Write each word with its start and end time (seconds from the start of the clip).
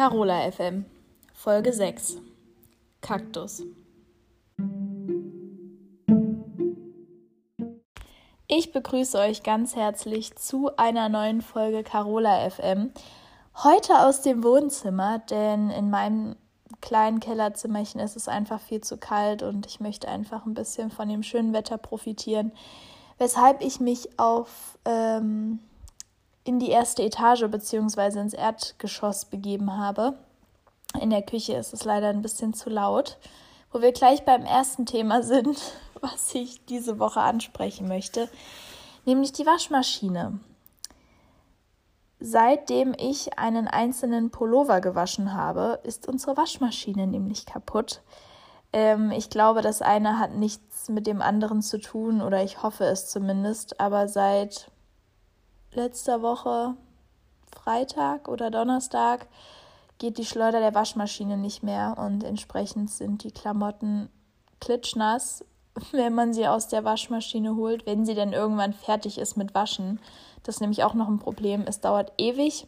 Carola 0.00 0.50
FM, 0.50 0.86
Folge 1.34 1.74
6 1.74 2.16
Kaktus. 3.02 3.62
Ich 8.48 8.72
begrüße 8.72 9.18
euch 9.18 9.42
ganz 9.42 9.76
herzlich 9.76 10.34
zu 10.36 10.74
einer 10.78 11.10
neuen 11.10 11.42
Folge 11.42 11.82
Carola 11.82 12.48
FM. 12.48 12.92
Heute 13.62 13.98
aus 13.98 14.22
dem 14.22 14.42
Wohnzimmer, 14.42 15.18
denn 15.18 15.68
in 15.68 15.90
meinem 15.90 16.36
kleinen 16.80 17.20
Kellerzimmerchen 17.20 18.00
ist 18.00 18.16
es 18.16 18.26
einfach 18.26 18.62
viel 18.62 18.80
zu 18.80 18.96
kalt 18.96 19.42
und 19.42 19.66
ich 19.66 19.80
möchte 19.80 20.08
einfach 20.08 20.46
ein 20.46 20.54
bisschen 20.54 20.90
von 20.90 21.10
dem 21.10 21.22
schönen 21.22 21.52
Wetter 21.52 21.76
profitieren, 21.76 22.52
weshalb 23.18 23.60
ich 23.60 23.80
mich 23.80 24.18
auf 24.18 24.78
ähm, 24.86 25.58
in 26.44 26.58
die 26.58 26.70
erste 26.70 27.02
Etage 27.02 27.44
bzw. 27.44 28.20
ins 28.20 28.34
Erdgeschoss 28.34 29.24
begeben 29.24 29.76
habe. 29.76 30.18
In 31.00 31.10
der 31.10 31.22
Küche 31.22 31.54
ist 31.54 31.72
es 31.72 31.84
leider 31.84 32.08
ein 32.08 32.22
bisschen 32.22 32.54
zu 32.54 32.70
laut. 32.70 33.18
Wo 33.72 33.80
wir 33.80 33.92
gleich 33.92 34.24
beim 34.24 34.44
ersten 34.44 34.84
Thema 34.86 35.22
sind, 35.22 35.60
was 36.00 36.34
ich 36.34 36.64
diese 36.66 36.98
Woche 36.98 37.20
ansprechen 37.20 37.86
möchte, 37.86 38.28
nämlich 39.04 39.32
die 39.32 39.46
Waschmaschine. 39.46 40.40
Seitdem 42.18 42.94
ich 42.98 43.38
einen 43.38 43.66
einzelnen 43.66 44.30
Pullover 44.30 44.80
gewaschen 44.80 45.32
habe, 45.32 45.80
ist 45.84 46.06
unsere 46.06 46.36
Waschmaschine 46.36 47.06
nämlich 47.06 47.46
kaputt. 47.46 48.02
Ähm, 48.72 49.10
ich 49.10 49.30
glaube, 49.30 49.62
das 49.62 49.80
eine 49.80 50.18
hat 50.18 50.32
nichts 50.32 50.90
mit 50.90 51.06
dem 51.06 51.22
anderen 51.22 51.62
zu 51.62 51.80
tun, 51.80 52.20
oder 52.20 52.42
ich 52.42 52.62
hoffe 52.62 52.84
es 52.84 53.08
zumindest, 53.08 53.80
aber 53.80 54.06
seit 54.06 54.70
letzter 55.72 56.22
Woche 56.22 56.74
Freitag 57.52 58.28
oder 58.28 58.50
Donnerstag 58.50 59.26
geht 59.98 60.18
die 60.18 60.24
Schleuder 60.24 60.60
der 60.60 60.74
Waschmaschine 60.74 61.36
nicht 61.36 61.62
mehr 61.62 61.96
und 61.98 62.24
entsprechend 62.24 62.90
sind 62.90 63.22
die 63.22 63.32
Klamotten 63.32 64.08
klitschnass, 64.60 65.44
wenn 65.92 66.14
man 66.14 66.32
sie 66.32 66.48
aus 66.48 66.68
der 66.68 66.84
Waschmaschine 66.84 67.56
holt, 67.56 67.86
wenn 67.86 68.06
sie 68.06 68.14
dann 68.14 68.32
irgendwann 68.32 68.72
fertig 68.72 69.18
ist 69.18 69.36
mit 69.36 69.54
Waschen. 69.54 70.00
Das 70.42 70.56
ist 70.56 70.60
nämlich 70.60 70.84
auch 70.84 70.94
noch 70.94 71.08
ein 71.08 71.18
Problem. 71.18 71.64
Es 71.66 71.80
dauert 71.80 72.12
ewig, 72.18 72.66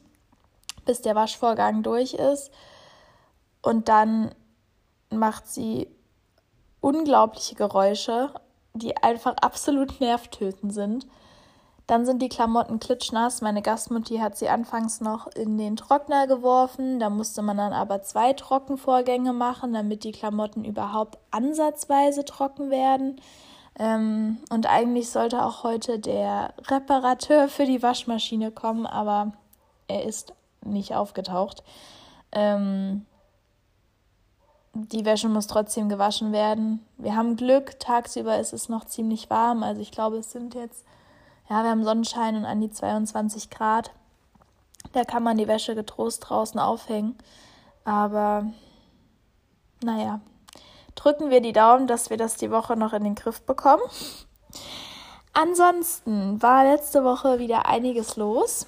bis 0.84 1.00
der 1.00 1.14
Waschvorgang 1.14 1.83
durch 1.83 2.14
ist 2.14 2.53
und 3.62 3.89
dann 3.89 4.34
macht 5.11 5.47
sie 5.47 5.89
unglaubliche 6.81 7.55
Geräusche, 7.55 8.33
die 8.75 8.97
einfach 8.97 9.37
absolut 9.41 10.00
nervtötend 10.00 10.75
sind. 10.75 11.06
Dann 11.92 12.06
sind 12.06 12.22
die 12.22 12.30
Klamotten 12.30 12.80
klitschnass. 12.80 13.42
Meine 13.42 13.60
Gastmutti 13.60 14.16
hat 14.16 14.38
sie 14.38 14.48
anfangs 14.48 15.02
noch 15.02 15.26
in 15.26 15.58
den 15.58 15.76
Trockner 15.76 16.26
geworfen. 16.26 16.98
Da 16.98 17.10
musste 17.10 17.42
man 17.42 17.58
dann 17.58 17.74
aber 17.74 18.00
zwei 18.00 18.32
Trockenvorgänge 18.32 19.34
machen, 19.34 19.74
damit 19.74 20.02
die 20.02 20.12
Klamotten 20.12 20.64
überhaupt 20.64 21.18
ansatzweise 21.32 22.24
trocken 22.24 22.70
werden. 22.70 23.20
Ähm, 23.78 24.38
und 24.48 24.64
eigentlich 24.70 25.10
sollte 25.10 25.44
auch 25.44 25.64
heute 25.64 25.98
der 25.98 26.54
Reparateur 26.66 27.48
für 27.48 27.66
die 27.66 27.82
Waschmaschine 27.82 28.52
kommen, 28.52 28.86
aber 28.86 29.32
er 29.86 30.06
ist 30.06 30.32
nicht 30.64 30.94
aufgetaucht. 30.94 31.62
Ähm, 32.32 33.04
die 34.72 35.04
Wäsche 35.04 35.28
muss 35.28 35.46
trotzdem 35.46 35.90
gewaschen 35.90 36.32
werden. 36.32 36.86
Wir 36.96 37.16
haben 37.16 37.36
Glück, 37.36 37.78
tagsüber 37.78 38.38
ist 38.38 38.54
es 38.54 38.70
noch 38.70 38.86
ziemlich 38.86 39.28
warm. 39.28 39.62
Also 39.62 39.82
ich 39.82 39.90
glaube, 39.90 40.16
es 40.16 40.32
sind 40.32 40.54
jetzt 40.54 40.86
ja, 41.53 41.64
wir 41.64 41.70
haben 41.70 41.84
Sonnenschein 41.84 42.36
und 42.36 42.47
an 42.47 42.62
die 42.62 42.70
22 42.70 43.50
Grad. 43.50 43.91
Da 44.95 45.05
kann 45.05 45.22
man 45.22 45.36
die 45.36 45.48
Wäsche 45.48 45.75
getrost 45.75 46.27
draußen 46.27 46.59
aufhängen. 46.59 47.19
Aber 47.84 48.47
naja, 49.84 50.20
drücken 50.94 51.28
wir 51.28 51.43
die 51.43 51.53
Daumen, 51.53 51.87
dass 51.87 52.09
wir 52.09 52.16
das 52.16 52.37
die 52.37 52.50
Woche 52.50 52.75
noch 52.75 52.94
in 52.94 53.04
den 53.04 53.15
Griff 53.15 53.43
bekommen. 53.43 53.82
Ansonsten 55.34 56.41
war 56.41 56.65
letzte 56.65 57.04
Woche 57.04 57.38
wieder 57.38 57.66
einiges 57.66 58.16
los. 58.16 58.66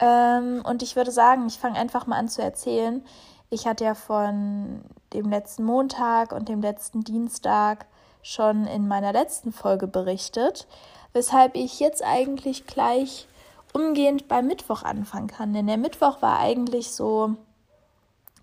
Ähm, 0.00 0.60
und 0.64 0.82
ich 0.82 0.96
würde 0.96 1.12
sagen, 1.12 1.46
ich 1.46 1.60
fange 1.60 1.78
einfach 1.78 2.08
mal 2.08 2.18
an 2.18 2.28
zu 2.28 2.42
erzählen. 2.42 3.04
Ich 3.48 3.68
hatte 3.68 3.84
ja 3.84 3.94
von 3.94 4.82
dem 5.12 5.30
letzten 5.30 5.62
Montag 5.62 6.32
und 6.32 6.48
dem 6.48 6.62
letzten 6.62 7.04
Dienstag 7.04 7.86
schon 8.22 8.66
in 8.66 8.88
meiner 8.88 9.12
letzten 9.12 9.52
Folge 9.52 9.86
berichtet 9.86 10.66
weshalb 11.14 11.54
ich 11.54 11.80
jetzt 11.80 12.04
eigentlich 12.04 12.66
gleich 12.66 13.26
umgehend 13.72 14.28
beim 14.28 14.46
Mittwoch 14.46 14.82
anfangen 14.82 15.28
kann. 15.28 15.54
Denn 15.54 15.66
der 15.66 15.78
Mittwoch 15.78 16.20
war 16.20 16.38
eigentlich 16.38 16.90
so, 16.90 17.34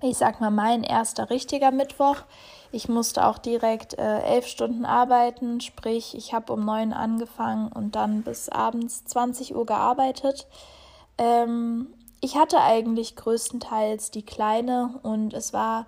ich 0.02 0.18
sag 0.18 0.42
mal, 0.42 0.50
mein 0.50 0.84
erster 0.84 1.30
richtiger 1.30 1.72
Mittwoch. 1.72 2.18
Ich 2.72 2.90
musste 2.90 3.26
auch 3.28 3.38
direkt 3.38 4.00
äh, 4.00 4.22
elf 4.22 4.48
Stunden 4.48 4.86
arbeiten, 4.86 5.60
sprich, 5.60 6.16
ich 6.16 6.34
habe 6.34 6.54
um 6.54 6.64
neun 6.64 6.94
angefangen 6.94 7.70
und 7.72 7.96
dann 7.96 8.24
bis 8.24 8.48
abends 8.48 9.04
20 9.06 9.56
Uhr 9.56 9.66
gearbeitet. 9.66 10.48
Ähm, 11.18 11.94
ich 12.22 12.38
hatte 12.38 12.62
eigentlich 12.62 13.18
größtenteils 13.18 14.12
die 14.12 14.24
kleine 14.24 15.00
und 15.04 15.34
es 15.34 15.52
war 15.52 15.88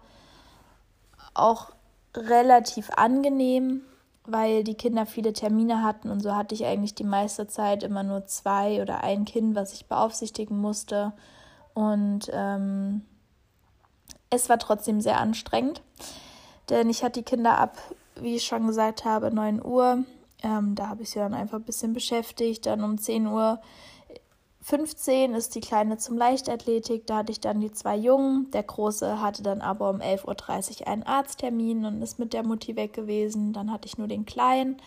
auch 1.34 1.68
relativ 2.16 2.90
angenehm, 2.92 3.82
weil 4.26 4.64
die 4.64 4.76
Kinder 4.76 5.06
viele 5.06 5.34
Termine 5.34 5.84
hatten 5.84 6.10
und 6.10 6.22
so 6.22 6.36
hatte 6.36 6.56
ich 6.56 6.66
eigentlich 6.66 6.96
die 6.96 7.04
meiste 7.04 7.48
Zeit 7.48 7.84
immer 7.84 8.04
nur 8.04 8.26
zwei 8.26 8.82
oder 8.82 9.04
ein 9.04 9.26
Kind, 9.26 9.56
was 9.56 9.74
ich 9.74 9.88
beaufsichtigen 9.88 10.58
musste. 10.58 11.14
Und 11.74 12.30
ähm, 12.32 13.02
es 14.30 14.50
war 14.50 14.60
trotzdem 14.60 15.02
sehr 15.02 15.20
anstrengend, 15.20 15.82
denn 16.70 16.90
ich 16.90 17.04
hatte 17.04 17.20
die 17.20 17.26
Kinder 17.26 17.58
ab, 17.58 17.78
wie 18.16 18.36
ich 18.36 18.46
schon 18.46 18.68
gesagt 18.68 19.06
habe, 19.06 19.34
9 19.34 19.64
Uhr. 19.64 20.04
Ähm, 20.44 20.76
da 20.76 20.90
habe 20.90 21.04
ich 21.04 21.10
sie 21.10 21.20
dann 21.20 21.34
einfach 21.34 21.58
ein 21.58 21.64
bisschen 21.64 21.94
beschäftigt. 21.94 22.66
Dann 22.66 22.84
um 22.84 22.98
10 22.98 23.28
Uhr 23.28 23.60
15 24.64 25.34
ist 25.34 25.56
die 25.56 25.60
Kleine 25.60 25.98
zum 25.98 26.18
Leichtathletik. 26.18 27.06
Da 27.06 27.18
hatte 27.18 27.34
ich 27.34 27.42
dann 27.42 27.60
die 27.60 27.74
zwei 27.74 27.98
Jungen. 27.98 28.50
Der 28.52 28.64
Große 28.64 29.20
hatte 29.20 29.44
dann 29.44 29.62
aber 29.62 29.90
um 29.90 29.98
11.30 29.98 30.82
Uhr 30.82 30.88
einen 30.88 31.04
Arzttermin 31.04 31.86
und 31.86 32.02
ist 32.02 32.18
mit 32.18 32.32
der 32.32 32.44
Mutti 32.44 32.78
weg 32.78 32.94
gewesen. 32.94 33.52
Dann 33.52 33.72
hatte 33.72 33.88
ich 33.88 33.98
nur 33.98 34.08
den 34.08 34.26
Kleinen. 34.26 34.78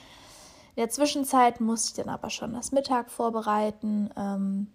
In 0.77 0.83
der 0.83 0.89
Zwischenzeit 0.89 1.61
musste 1.61 1.89
ich 1.89 2.05
dann 2.05 2.13
aber 2.13 2.31
schon 2.31 2.55
das 2.55 2.73
Mittag 2.73 3.11
vorbereiten. 3.11 4.11
Ähm, 4.17 4.69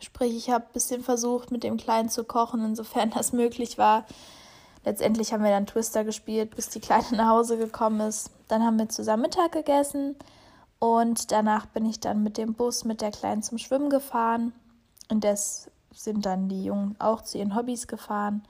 sprich, 0.00 0.36
ich 0.36 0.50
habe 0.50 0.66
ein 0.66 0.72
bisschen 0.74 1.02
versucht, 1.02 1.50
mit 1.50 1.64
dem 1.64 1.78
Kleinen 1.78 2.10
zu 2.10 2.24
kochen, 2.24 2.62
insofern 2.62 3.10
das 3.14 3.32
möglich 3.32 3.78
war. 3.78 4.04
Letztendlich 4.84 5.32
haben 5.32 5.42
wir 5.42 5.50
dann 5.50 5.66
Twister 5.66 6.04
gespielt, 6.04 6.54
bis 6.54 6.68
die 6.68 6.80
Kleine 6.80 7.06
nach 7.12 7.28
Hause 7.28 7.56
gekommen 7.56 8.00
ist. 8.00 8.30
Dann 8.48 8.62
haben 8.62 8.78
wir 8.78 8.90
zusammen 8.90 9.22
Mittag 9.22 9.52
gegessen. 9.52 10.14
Und 10.78 11.32
danach 11.32 11.66
bin 11.66 11.84
ich 11.86 12.00
dann 12.00 12.22
mit 12.22 12.38
dem 12.38 12.54
Bus 12.54 12.84
mit 12.84 13.00
der 13.00 13.10
Kleinen 13.10 13.42
zum 13.42 13.58
Schwimmen 13.58 13.90
gefahren. 13.90 14.52
Und 15.10 15.24
das 15.24 15.70
sind 15.92 16.26
dann 16.26 16.48
die 16.48 16.64
Jungen 16.64 16.96
auch 16.98 17.22
zu 17.22 17.38
ihren 17.38 17.56
Hobbys 17.56 17.88
gefahren 17.88 18.44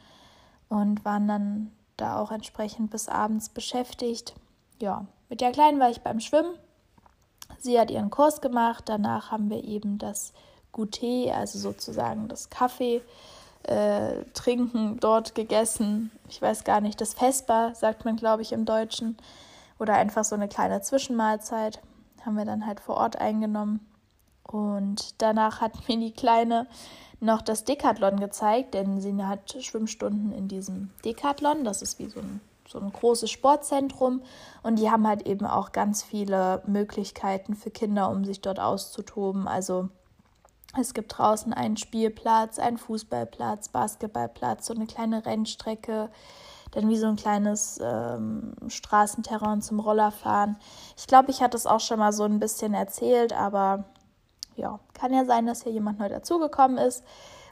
und 0.69 1.05
waren 1.05 1.29
dann 1.29 1.73
da 1.97 2.21
auch 2.21 2.31
entsprechend 2.31 2.91
bis 2.91 3.09
abends 3.09 3.49
beschäftigt. 3.49 4.35
Ja, 4.81 5.07
mit 5.29 5.41
der 5.41 5.53
Kleinen 5.53 5.81
war 5.81 5.91
ich 5.91 6.03
beim 6.03 6.21
Schwimmen. 6.21 6.55
Sie 7.59 7.81
hat 7.81 7.91
ihren 7.91 8.11
Kurs 8.11 8.41
gemacht. 8.41 8.85
Danach 8.87 9.31
haben 9.31 9.49
wir 9.51 9.65
eben 9.65 9.99
das 9.99 10.33
Goûter, 10.73 11.33
also 11.35 11.59
sozusagen 11.59 12.29
das 12.29 12.51
Kaffee 12.51 13.01
äh, 13.63 14.25
trinken 14.35 14.99
dort 15.01 15.35
gegessen. 15.35 16.11
Ich 16.29 16.41
weiß 16.41 16.65
gar 16.65 16.81
nicht, 16.81 17.01
das 17.01 17.15
Vesper 17.15 17.75
sagt 17.75 18.05
man, 18.05 18.17
glaube 18.17 18.43
ich, 18.43 18.53
im 18.53 18.65
Deutschen. 18.67 19.17
Oder 19.79 19.95
einfach 19.95 20.25
so 20.25 20.35
eine 20.35 20.49
kleine 20.49 20.83
Zwischenmahlzeit 20.83 21.81
haben 22.29 22.37
wir 22.37 22.45
dann 22.45 22.67
halt 22.67 22.81
vor 22.81 22.99
Ort 22.99 23.17
eingenommen. 23.17 23.81
Und 24.43 25.21
danach 25.23 25.63
hat 25.63 25.73
mir 25.89 25.99
die 25.99 26.13
Kleine 26.13 26.67
noch 27.21 27.41
das 27.43 27.65
Decathlon 27.65 28.21
gezeigt, 28.21 28.75
denn 28.75 29.01
sie 29.01 29.25
hat 29.25 29.57
Schwimmstunden 29.61 30.31
in 30.33 30.47
diesem 30.47 30.91
Decathlon. 31.05 31.65
Das 31.65 31.81
ist 31.81 31.99
wie 31.99 32.09
so 32.09 32.21
ein, 32.21 32.41
so 32.69 32.79
ein 32.79 32.93
großes 32.93 33.31
Sportzentrum. 33.31 34.23
Und 34.63 34.79
die 34.79 34.91
haben 34.91 35.09
halt 35.09 35.27
eben 35.27 35.47
auch 35.47 35.73
ganz 35.73 36.03
viele 36.03 36.63
Möglichkeiten 36.67 37.55
für 37.55 37.71
Kinder, 37.71 38.11
um 38.11 38.25
sich 38.25 38.43
dort 38.43 38.61
auszutoben. 38.61 39.49
Also 39.49 39.89
es 40.79 40.93
gibt 40.93 41.17
draußen 41.17 41.55
einen 41.55 41.79
Spielplatz, 41.79 42.59
einen 42.59 42.77
Fußballplatz, 42.77 43.71
Basketballplatz, 43.71 44.67
so 44.67 44.75
eine 44.75 44.87
kleine 44.87 45.25
Rennstrecke 45.25 46.11
dann 46.73 46.89
wie 46.89 46.97
so 46.97 47.07
ein 47.07 47.17
kleines 47.17 47.81
ähm, 47.83 48.53
Straßenterrain 48.69 49.63
zum 49.63 49.81
Rollerfahren. 49.81 50.57
Ich 50.97 51.07
glaube, 51.07 51.31
ich 51.31 51.43
hatte 51.43 51.57
es 51.57 51.67
auch 51.67 51.81
schon 51.81 51.99
mal 51.99 52.13
so 52.13 52.25
ein 52.25 52.39
bisschen 52.39 52.75
erzählt, 52.75 53.33
aber 53.33 53.85
ja, 54.57 54.81
kann 54.93 55.13
ja 55.13 55.25
sein, 55.25 55.47
dass 55.47 55.63
hier 55.63 55.73
jemand 55.73 55.99
neu 55.99 56.09
dazugekommen 56.09 56.79
ist 56.79 57.05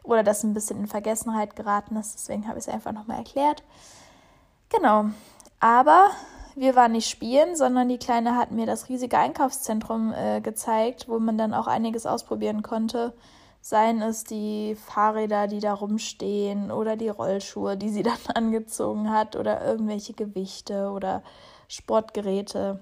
oder 0.03 0.23
dass 0.23 0.43
ein 0.43 0.55
bisschen 0.55 0.79
in 0.81 0.87
Vergessenheit 0.87 1.57
geraten 1.57 1.97
ist. 1.97 2.15
Deswegen 2.15 2.49
habe 2.49 2.59
ich 2.59 2.67
es 2.67 2.73
einfach 2.73 2.93
nochmal 2.93 3.19
erklärt. 3.19 3.63
Genau. 4.69 5.07
Aber 5.61 6.11
wir 6.55 6.75
waren 6.75 6.93
nicht 6.93 7.09
spielen, 7.09 7.55
sondern 7.55 7.89
die 7.89 7.99
Kleine 7.99 8.37
hat 8.37 8.51
mir 8.51 8.67
das 8.67 8.89
riesige 8.89 9.19
Einkaufszentrum 9.19 10.13
äh, 10.13 10.41
gezeigt, 10.41 11.09
wo 11.09 11.19
man 11.19 11.39
dann 11.39 11.55
auch 11.55 11.67
einiges 11.67 12.07
ausprobieren 12.07 12.63
konnte. 12.63 13.13
Seien 13.69 14.01
es 14.01 14.23
die 14.23 14.77
Fahrräder, 14.77 15.49
die 15.49 15.59
da 15.59 15.75
rumstehen 15.75 16.71
oder 16.71 16.95
die 16.95 17.09
Rollschuhe, 17.09 17.77
die 17.77 17.89
sie 17.89 18.03
dann 18.05 18.17
angezogen 18.33 19.11
hat 19.11 19.35
oder 19.35 19.67
irgendwelche 19.67 20.13
Gewichte 20.13 20.91
oder 20.91 21.25
Sportgeräte. 21.67 22.79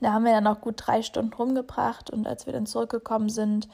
Da 0.00 0.12
haben 0.12 0.24
wir 0.24 0.30
dann 0.30 0.46
auch 0.46 0.60
gut 0.60 0.76
drei 0.76 1.02
Stunden 1.02 1.32
rumgebracht 1.32 2.08
und 2.08 2.28
als 2.28 2.46
wir 2.46 2.52
dann 2.52 2.66
zurückgekommen 2.66 3.30
sind, 3.30 3.68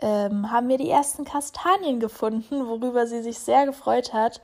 ähm, 0.00 0.50
haben 0.50 0.66
wir 0.66 0.78
die 0.78 0.90
ersten 0.90 1.24
Kastanien 1.24 2.00
gefunden, 2.00 2.66
worüber 2.66 3.06
sie 3.06 3.22
sich 3.22 3.38
sehr 3.38 3.64
gefreut 3.64 4.12
hat 4.12 4.40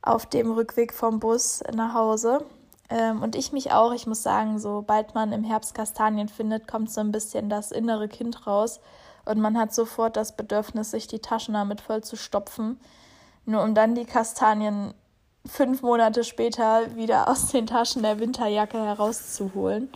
auf 0.00 0.24
dem 0.24 0.52
Rückweg 0.52 0.94
vom 0.94 1.20
Bus 1.20 1.62
nach 1.74 1.92
Hause. 1.92 2.46
Ähm, 2.88 3.22
und 3.22 3.36
ich 3.36 3.52
mich 3.52 3.72
auch. 3.72 3.92
Ich 3.92 4.06
muss 4.06 4.22
sagen, 4.22 4.58
sobald 4.58 5.14
man 5.14 5.32
im 5.32 5.44
Herbst 5.44 5.74
Kastanien 5.74 6.30
findet, 6.30 6.66
kommt 6.66 6.90
so 6.90 7.02
ein 7.02 7.12
bisschen 7.12 7.50
das 7.50 7.72
innere 7.72 8.08
Kind 8.08 8.46
raus 8.46 8.80
und 9.24 9.40
man 9.40 9.58
hat 9.58 9.74
sofort 9.74 10.16
das 10.16 10.36
Bedürfnis, 10.36 10.90
sich 10.90 11.06
die 11.06 11.20
Taschen 11.20 11.54
damit 11.54 11.80
voll 11.80 12.02
zu 12.02 12.16
stopfen, 12.16 12.78
nur 13.46 13.62
um 13.62 13.74
dann 13.74 13.94
die 13.94 14.04
Kastanien 14.04 14.94
fünf 15.46 15.82
Monate 15.82 16.24
später 16.24 16.96
wieder 16.96 17.28
aus 17.28 17.48
den 17.48 17.66
Taschen 17.66 18.02
der 18.02 18.18
Winterjacke 18.18 18.78
herauszuholen. 18.78 19.88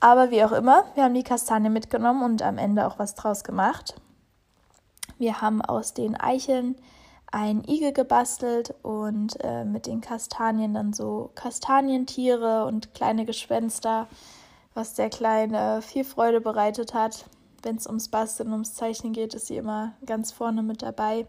Aber 0.00 0.30
wie 0.30 0.42
auch 0.44 0.52
immer, 0.52 0.84
wir 0.94 1.04
haben 1.04 1.14
die 1.14 1.22
Kastanien 1.22 1.72
mitgenommen 1.72 2.22
und 2.22 2.42
am 2.42 2.56
Ende 2.56 2.86
auch 2.86 2.98
was 2.98 3.14
draus 3.14 3.44
gemacht. 3.44 3.94
Wir 5.18 5.42
haben 5.42 5.60
aus 5.60 5.92
den 5.92 6.18
Eicheln 6.18 6.76
ein 7.30 7.62
Igel 7.64 7.92
gebastelt 7.92 8.74
und 8.82 9.36
äh, 9.44 9.64
mit 9.64 9.86
den 9.86 10.00
Kastanien 10.00 10.72
dann 10.72 10.94
so 10.94 11.30
Kastanientiere 11.34 12.64
und 12.64 12.94
kleine 12.94 13.26
Gespenster, 13.26 14.08
was 14.72 14.94
der 14.94 15.10
Kleine 15.10 15.82
viel 15.82 16.04
Freude 16.04 16.40
bereitet 16.40 16.94
hat 16.94 17.26
wenn 17.62 17.76
es 17.76 17.86
ums 17.86 18.08
Basteln, 18.08 18.52
ums 18.52 18.74
Zeichnen 18.74 19.12
geht, 19.12 19.34
ist 19.34 19.46
sie 19.46 19.56
immer 19.56 19.92
ganz 20.06 20.32
vorne 20.32 20.62
mit 20.62 20.82
dabei. 20.82 21.26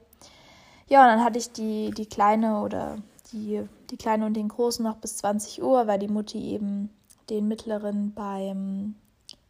Ja, 0.88 1.02
und 1.02 1.08
dann 1.08 1.24
hatte 1.24 1.38
ich 1.38 1.52
die, 1.52 1.92
die 1.92 2.06
Kleine 2.06 2.62
oder 2.62 2.98
die, 3.32 3.64
die 3.90 3.98
Kleine 3.98 4.26
und 4.26 4.34
den 4.34 4.50
Großen 4.50 4.84
noch 4.84 4.98
bis 4.98 5.18
20 5.18 5.64
Uhr, 5.64 5.88
weil 5.88 6.00
die 6.00 6.08
Mutti 6.08 6.50
eben 6.50 6.90
den 7.30 7.48
Mittleren 7.48 8.14
beim 8.14 8.96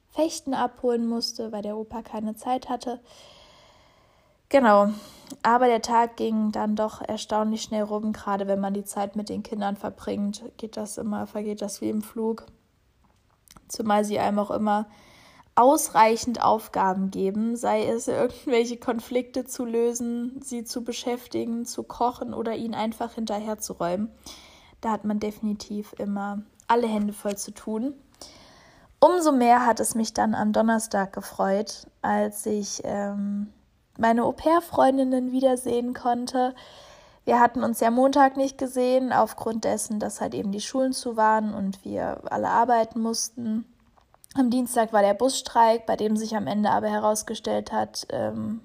Fechten 0.09 0.53
abholen 0.53 1.07
musste, 1.07 1.51
weil 1.51 1.61
der 1.61 1.77
Opa 1.77 2.01
keine 2.01 2.35
Zeit 2.35 2.69
hatte. 2.69 2.99
Genau, 4.49 4.89
aber 5.43 5.67
der 5.67 5.81
Tag 5.81 6.17
ging 6.17 6.51
dann 6.51 6.75
doch 6.75 7.01
erstaunlich 7.01 7.61
schnell 7.61 7.83
rum, 7.83 8.11
gerade 8.11 8.47
wenn 8.47 8.59
man 8.59 8.73
die 8.73 8.83
Zeit 8.83 9.15
mit 9.15 9.29
den 9.29 9.43
Kindern 9.43 9.77
verbringt, 9.77 10.43
geht 10.57 10.75
das 10.75 10.97
immer, 10.97 11.25
vergeht 11.25 11.61
das 11.61 11.79
wie 11.79 11.89
im 11.89 12.01
Flug. 12.01 12.45
Zumal 13.69 14.03
sie 14.03 14.19
einem 14.19 14.39
auch 14.39 14.51
immer 14.51 14.87
ausreichend 15.55 16.41
Aufgaben 16.41 17.11
geben, 17.11 17.55
sei 17.55 17.85
es 17.85 18.07
irgendwelche 18.07 18.77
Konflikte 18.77 19.45
zu 19.45 19.65
lösen, 19.65 20.39
sie 20.41 20.63
zu 20.63 20.83
beschäftigen, 20.83 21.65
zu 21.65 21.83
kochen 21.83 22.33
oder 22.33 22.55
ihnen 22.55 22.73
einfach 22.73 23.13
hinterherzuräumen. 23.13 24.09
Da 24.79 24.91
hat 24.91 25.05
man 25.05 25.19
definitiv 25.19 25.93
immer 25.97 26.41
alle 26.67 26.87
Hände 26.87 27.13
voll 27.13 27.37
zu 27.37 27.51
tun. 27.51 27.93
Umso 28.99 29.31
mehr 29.31 29.65
hat 29.65 29.79
es 29.79 29.95
mich 29.95 30.13
dann 30.13 30.35
am 30.35 30.53
Donnerstag 30.53 31.11
gefreut, 31.13 31.87
als 32.01 32.45
ich 32.45 32.81
ähm, 32.83 33.51
meine 33.97 34.23
Au-pair-Freundinnen 34.23 35.31
wiedersehen 35.31 35.93
konnte. 35.93 36.55
Wir 37.25 37.39
hatten 37.39 37.63
uns 37.63 37.79
ja 37.79 37.91
Montag 37.91 38.37
nicht 38.37 38.57
gesehen, 38.57 39.11
aufgrund 39.11 39.63
dessen, 39.63 39.99
dass 39.99 40.21
halt 40.21 40.33
eben 40.33 40.51
die 40.51 40.61
Schulen 40.61 40.93
zu 40.93 41.17
waren 41.17 41.53
und 41.53 41.83
wir 41.83 42.21
alle 42.31 42.49
arbeiten 42.49 42.99
mussten. 42.99 43.65
Am 44.33 44.49
Dienstag 44.49 44.93
war 44.93 45.01
der 45.01 45.13
Busstreik, 45.13 45.85
bei 45.85 45.97
dem 45.97 46.15
sich 46.15 46.35
am 46.35 46.47
Ende 46.47 46.69
aber 46.69 46.89
herausgestellt 46.89 47.71
hat, 47.71 48.07
ähm, 48.09 48.61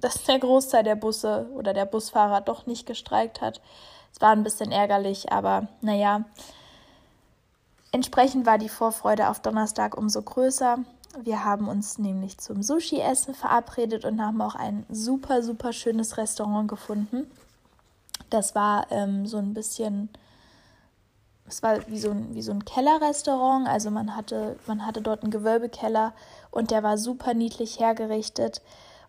dass 0.00 0.24
der 0.24 0.38
Großteil 0.38 0.84
der 0.84 0.96
Busse 0.96 1.48
oder 1.54 1.72
der 1.72 1.86
Busfahrer 1.86 2.42
doch 2.42 2.66
nicht 2.66 2.86
gestreikt 2.86 3.40
hat. 3.40 3.62
Es 4.12 4.20
war 4.20 4.30
ein 4.30 4.44
bisschen 4.44 4.70
ärgerlich, 4.70 5.32
aber 5.32 5.68
naja. 5.80 6.24
Entsprechend 7.92 8.44
war 8.44 8.58
die 8.58 8.68
Vorfreude 8.68 9.30
auf 9.30 9.40
Donnerstag 9.40 9.96
umso 9.96 10.20
größer. 10.20 10.78
Wir 11.22 11.44
haben 11.44 11.68
uns 11.68 11.96
nämlich 11.96 12.36
zum 12.36 12.62
Sushi-Essen 12.62 13.34
verabredet 13.34 14.04
und 14.04 14.20
haben 14.20 14.42
auch 14.42 14.54
ein 14.54 14.84
super, 14.90 15.42
super 15.42 15.72
schönes 15.72 16.18
Restaurant 16.18 16.68
gefunden. 16.68 17.30
Das 18.28 18.54
war 18.54 18.86
ähm, 18.90 19.26
so 19.26 19.38
ein 19.38 19.54
bisschen 19.54 20.10
es 21.48 21.62
war 21.62 21.86
wie 21.88 21.98
so 21.98 22.10
ein, 22.10 22.34
wie 22.34 22.42
so 22.42 22.52
ein 22.52 22.64
Kellerrestaurant. 22.64 23.66
Also 23.68 23.90
man 23.90 24.14
hatte, 24.14 24.56
man 24.66 24.84
hatte 24.86 25.02
dort 25.02 25.22
einen 25.22 25.30
Gewölbekeller 25.30 26.12
und 26.50 26.70
der 26.70 26.82
war 26.82 26.98
super 26.98 27.34
niedlich 27.34 27.80
hergerichtet. 27.80 28.62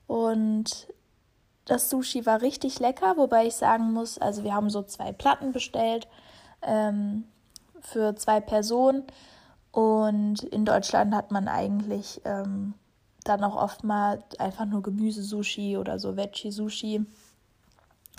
Und 0.07 0.88
das 1.65 1.89
Sushi 1.89 2.25
war 2.25 2.41
richtig 2.41 2.80
lecker, 2.80 3.18
wobei 3.18 3.45
ich 3.45 3.56
sagen 3.56 3.94
muss, 3.94 4.18
also 4.18 4.44
wir 4.44 4.53
haben 4.53 4.69
so 4.69 4.81
zwei 4.81 5.12
Platten 5.12 5.51
bestellt 5.51 6.07
ähm, 6.62 7.25
für 7.81 8.15
zwei 8.15 8.39
Personen. 8.39 9.03
Und 9.71 10.44
in 10.44 10.65
Deutschland 10.65 11.13
hat 11.13 11.31
man 11.31 11.47
eigentlich 11.47 12.21
ähm, 12.25 12.74
dann 13.24 13.44
auch 13.44 13.56
oft 13.56 13.83
mal 13.83 14.24
einfach 14.39 14.65
nur 14.65 14.81
Gemüse-Sushi 14.81 15.77
oder 15.77 16.00
so 16.00 16.15
Veggie-Sushi. 16.15 17.06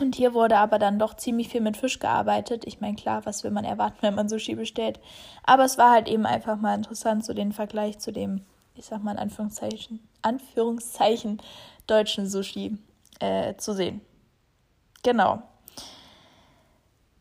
Und 0.00 0.14
hier 0.14 0.34
wurde 0.34 0.56
aber 0.56 0.78
dann 0.78 0.98
doch 0.98 1.14
ziemlich 1.14 1.48
viel 1.48 1.60
mit 1.60 1.76
Fisch 1.76 1.98
gearbeitet. 1.98 2.64
Ich 2.66 2.80
meine, 2.80 2.96
klar, 2.96 3.24
was 3.26 3.44
will 3.44 3.50
man 3.50 3.64
erwarten, 3.64 3.98
wenn 4.00 4.14
man 4.14 4.28
Sushi 4.28 4.54
bestellt? 4.54 5.00
Aber 5.44 5.64
es 5.64 5.78
war 5.78 5.92
halt 5.92 6.08
eben 6.08 6.26
einfach 6.26 6.56
mal 6.56 6.74
interessant, 6.74 7.24
so 7.24 7.34
den 7.34 7.52
Vergleich 7.52 7.98
zu 7.98 8.12
dem, 8.12 8.44
ich 8.74 8.86
sag 8.86 9.02
mal 9.02 9.12
in 9.12 9.18
Anführungszeichen, 9.18 10.00
Anführungszeichen 10.22 11.40
deutschen 11.86 12.28
Sushi 12.28 12.78
äh, 13.20 13.54
zu 13.56 13.74
sehen. 13.74 14.00
Genau. 15.02 15.42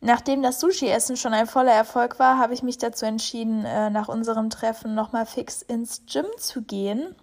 Nachdem 0.02 0.42
das 0.42 0.60
Sushi-Essen 0.60 1.16
schon 1.16 1.34
ein 1.34 1.46
voller 1.46 1.72
Erfolg 1.72 2.18
war, 2.18 2.38
habe 2.38 2.54
ich 2.54 2.62
mich 2.62 2.78
dazu 2.78 3.04
entschieden, 3.04 3.66
äh, 3.66 3.90
nach 3.90 4.08
unserem 4.08 4.48
Treffen 4.48 4.94
nochmal 4.94 5.26
fix 5.26 5.60
ins 5.60 6.06
Gym 6.06 6.26
zu 6.38 6.62
gehen 6.62 7.14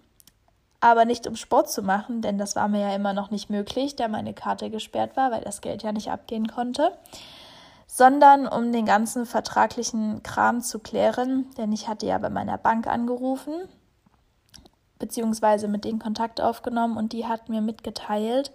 aber 0.80 1.04
nicht 1.04 1.26
um 1.26 1.36
Sport 1.36 1.70
zu 1.70 1.82
machen, 1.82 2.22
denn 2.22 2.38
das 2.38 2.54
war 2.54 2.68
mir 2.68 2.80
ja 2.80 2.94
immer 2.94 3.12
noch 3.12 3.30
nicht 3.30 3.50
möglich, 3.50 3.96
da 3.96 4.08
meine 4.08 4.34
Karte 4.34 4.70
gesperrt 4.70 5.16
war, 5.16 5.30
weil 5.30 5.42
das 5.42 5.60
Geld 5.60 5.82
ja 5.82 5.92
nicht 5.92 6.10
abgehen 6.10 6.46
konnte, 6.46 6.96
sondern 7.86 8.46
um 8.46 8.72
den 8.72 8.86
ganzen 8.86 9.26
vertraglichen 9.26 10.22
Kram 10.22 10.60
zu 10.60 10.78
klären, 10.78 11.46
denn 11.56 11.72
ich 11.72 11.88
hatte 11.88 12.06
ja 12.06 12.18
bei 12.18 12.30
meiner 12.30 12.58
Bank 12.58 12.86
angerufen, 12.86 13.54
beziehungsweise 14.98 15.66
mit 15.68 15.84
denen 15.84 15.98
Kontakt 15.98 16.40
aufgenommen 16.40 16.96
und 16.96 17.12
die 17.12 17.26
hat 17.26 17.48
mir 17.48 17.60
mitgeteilt, 17.60 18.52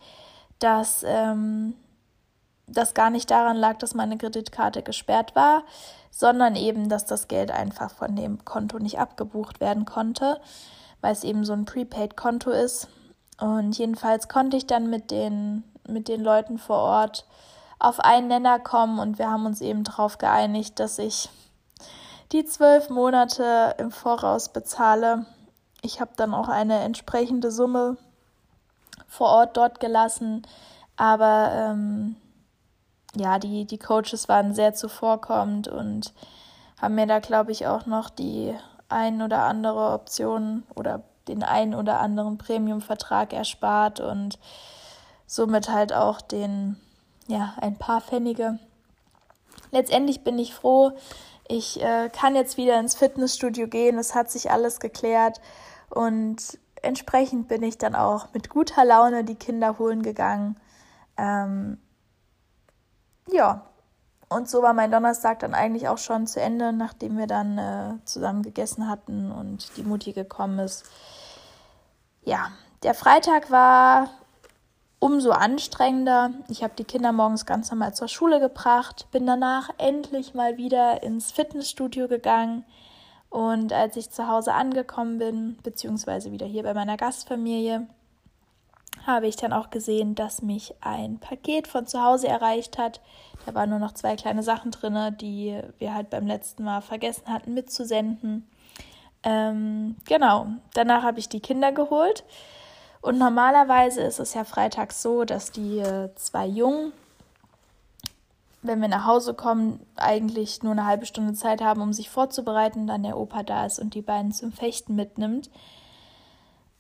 dass 0.60 1.04
ähm, 1.06 1.76
das 2.68 2.94
gar 2.94 3.10
nicht 3.10 3.30
daran 3.32 3.58
lag, 3.58 3.78
dass 3.80 3.96
meine 3.96 4.18
Kreditkarte 4.18 4.82
gesperrt 4.82 5.36
war, 5.36 5.64
sondern 6.10 6.56
eben, 6.56 6.88
dass 6.88 7.06
das 7.06 7.28
Geld 7.28 7.52
einfach 7.52 7.92
von 7.92 8.16
dem 8.16 8.46
Konto 8.46 8.80
nicht 8.80 9.00
abgebucht 9.00 9.60
werden 9.60 9.84
konnte 9.84 10.40
weil 11.04 11.12
es 11.12 11.26
eben 11.26 11.44
so 11.44 11.52
ein 11.52 11.66
Prepaid-Konto 11.66 12.50
ist. 12.50 12.88
Und 13.40 13.78
jedenfalls 13.78 14.30
konnte 14.30 14.56
ich 14.56 14.66
dann 14.66 14.90
mit 14.90 15.12
den, 15.12 15.66
mit 15.86 16.08
den 16.08 16.24
Leuten 16.24 16.58
vor 16.58 16.78
Ort 16.78 17.28
auf 17.78 18.00
einen 18.00 18.30
Nenner 18.30 18.58
kommen 18.58 19.00
und 19.00 19.20
wir 19.20 19.30
haben 19.30 19.46
uns 19.46 19.60
eben 19.60 19.84
darauf 19.84 20.18
geeinigt, 20.18 20.80
dass 20.80 20.98
ich 21.00 21.30
die 22.32 22.46
zwölf 22.46 22.90
Monate 22.90 23.76
im 23.80 23.92
Voraus 23.92 24.54
bezahle. 24.54 25.26
Ich 25.82 26.00
habe 26.00 26.12
dann 26.16 26.34
auch 26.34 26.48
eine 26.48 26.80
entsprechende 26.80 27.52
Summe 27.52 27.98
vor 29.06 29.28
Ort 29.28 29.58
dort 29.58 29.82
gelassen, 29.82 30.44
aber 30.96 31.52
ähm, 31.52 32.16
ja, 33.14 33.40
die, 33.40 33.66
die 33.66 33.78
Coaches 33.78 34.30
waren 34.30 34.54
sehr 34.54 34.74
zuvorkommend 34.74 35.68
und 35.68 36.14
haben 36.82 36.96
mir 36.96 37.08
da, 37.08 37.20
glaube 37.20 37.52
ich, 37.52 37.68
auch 37.68 37.86
noch 37.86 38.10
die 38.10 38.56
ein 38.94 39.22
oder 39.22 39.44
andere 39.44 39.94
Option 39.94 40.64
oder 40.76 41.04
den 41.28 41.44
einen 41.44 41.76
oder 41.76 42.00
anderen 42.00 42.38
Premium-Vertrag 42.38 43.34
erspart 43.34 44.00
und 44.00 44.40
somit 45.26 45.70
halt 45.70 45.94
auch 45.94 46.22
den, 46.22 46.78
ja, 47.28 47.54
ein 47.60 47.78
paar 47.78 48.02
Pfennige. 48.02 48.60
Letztendlich 49.72 50.24
bin 50.24 50.38
ich 50.38 50.54
froh, 50.54 50.92
ich 51.48 51.82
äh, 51.82 52.10
kann 52.10 52.36
jetzt 52.36 52.58
wieder 52.58 52.80
ins 52.80 52.96
Fitnessstudio 52.96 53.68
gehen, 53.68 53.98
es 53.98 54.16
hat 54.16 54.32
sich 54.32 54.52
alles 54.52 54.80
geklärt 54.80 55.42
und 55.90 56.60
entsprechend 56.82 57.48
bin 57.48 57.64
ich 57.64 57.78
dann 57.78 57.96
auch 57.96 58.28
mit 58.34 58.50
guter 58.50 58.86
Laune 58.86 59.24
die 59.24 59.36
Kinder 59.36 59.80
holen 59.80 60.04
gegangen. 60.04 60.58
Ähm, 61.18 61.78
ja, 63.32 63.66
und 64.30 64.50
so 64.50 64.62
war 64.62 64.74
mein 64.74 64.92
Donnerstag 64.92 65.40
dann 65.40 65.54
eigentlich 65.54 65.88
auch 65.88 65.98
schon 65.98 66.28
zu 66.28 66.42
Ende, 66.42 66.74
nachdem 66.74 67.18
wir 67.18 67.28
dann 67.28 67.58
äh, 67.58 68.06
zusammen 68.06 68.44
gegessen 68.44 68.90
hatten 68.90 69.32
und 69.32 69.78
die 69.78 69.84
Mutti 69.84 70.14
gekommen 70.14 70.60
ist. 70.60 70.86
Ja, 72.24 72.50
der 72.84 72.94
Freitag 72.94 73.52
war 73.52 74.10
umso 75.00 75.32
anstrengender. 75.32 76.32
Ich 76.48 76.64
habe 76.64 76.74
die 76.78 76.86
Kinder 76.86 77.12
morgens 77.12 77.46
ganz 77.46 77.70
normal 77.70 77.94
zur 77.94 78.08
Schule 78.08 78.40
gebracht, 78.40 79.08
bin 79.12 79.26
danach 79.26 79.70
endlich 79.78 80.34
mal 80.34 80.58
wieder 80.58 81.04
ins 81.04 81.32
Fitnessstudio 81.32 82.08
gegangen. 82.08 82.64
Und 83.30 83.74
als 83.74 83.98
ich 83.98 84.12
zu 84.12 84.28
Hause 84.28 84.54
angekommen 84.54 85.18
bin, 85.18 85.58
beziehungsweise 85.64 86.32
wieder 86.32 86.46
hier 86.46 86.64
bei 86.64 86.74
meiner 86.74 86.98
Gastfamilie, 86.98 87.88
habe 89.06 89.28
ich 89.28 89.36
dann 89.36 89.54
auch 89.54 89.70
gesehen, 89.70 90.16
dass 90.16 90.42
mich 90.42 90.76
ein 90.82 91.20
Paket 91.20 91.68
von 91.68 91.86
zu 91.88 92.02
Hause 92.02 92.28
erreicht 92.28 92.78
hat. 92.78 93.02
Da 93.46 93.54
waren 93.54 93.70
nur 93.70 93.80
noch 93.80 93.94
zwei 93.94 94.16
kleine 94.16 94.44
Sachen 94.44 94.72
drin, 94.72 95.16
die 95.20 95.60
wir 95.78 95.94
halt 95.94 96.10
beim 96.10 96.26
letzten 96.26 96.64
Mal 96.64 96.82
vergessen 96.82 97.28
hatten 97.28 97.54
mitzusenden. 97.54 98.48
Ähm, 99.24 99.96
genau, 100.06 100.48
danach 100.74 101.04
habe 101.04 101.20
ich 101.20 101.30
die 101.30 101.40
Kinder 101.40 101.72
geholt. 101.72 102.24
Und 103.02 103.18
normalerweise 103.18 104.02
ist 104.02 104.20
es 104.20 104.34
ja 104.34 104.46
freitags 104.46 105.02
so, 105.02 105.26
dass 105.26 105.52
die 105.52 105.80
äh, 105.80 106.10
zwei 106.16 106.46
Jungen, 106.46 106.94
wenn 108.62 108.80
wir 108.80 108.88
nach 108.88 109.06
Hause 109.06 109.34
kommen, 109.34 109.86
eigentlich 109.98 110.64
nur 110.64 110.72
eine 110.72 110.86
halbe 110.86 111.06
Stunde 111.06 111.34
Zeit 111.34 111.62
haben, 111.62 111.82
um 111.82 111.92
sich 111.92 112.10
vorzubereiten, 112.10 112.88
dann 112.88 113.04
der 113.04 113.18
Opa 113.18 113.44
da 113.44 113.66
ist 113.66 113.80
und 113.80 113.94
die 113.94 114.02
beiden 114.02 114.32
zum 114.32 114.54
Fechten 114.54 114.96
mitnimmt. 114.96 115.50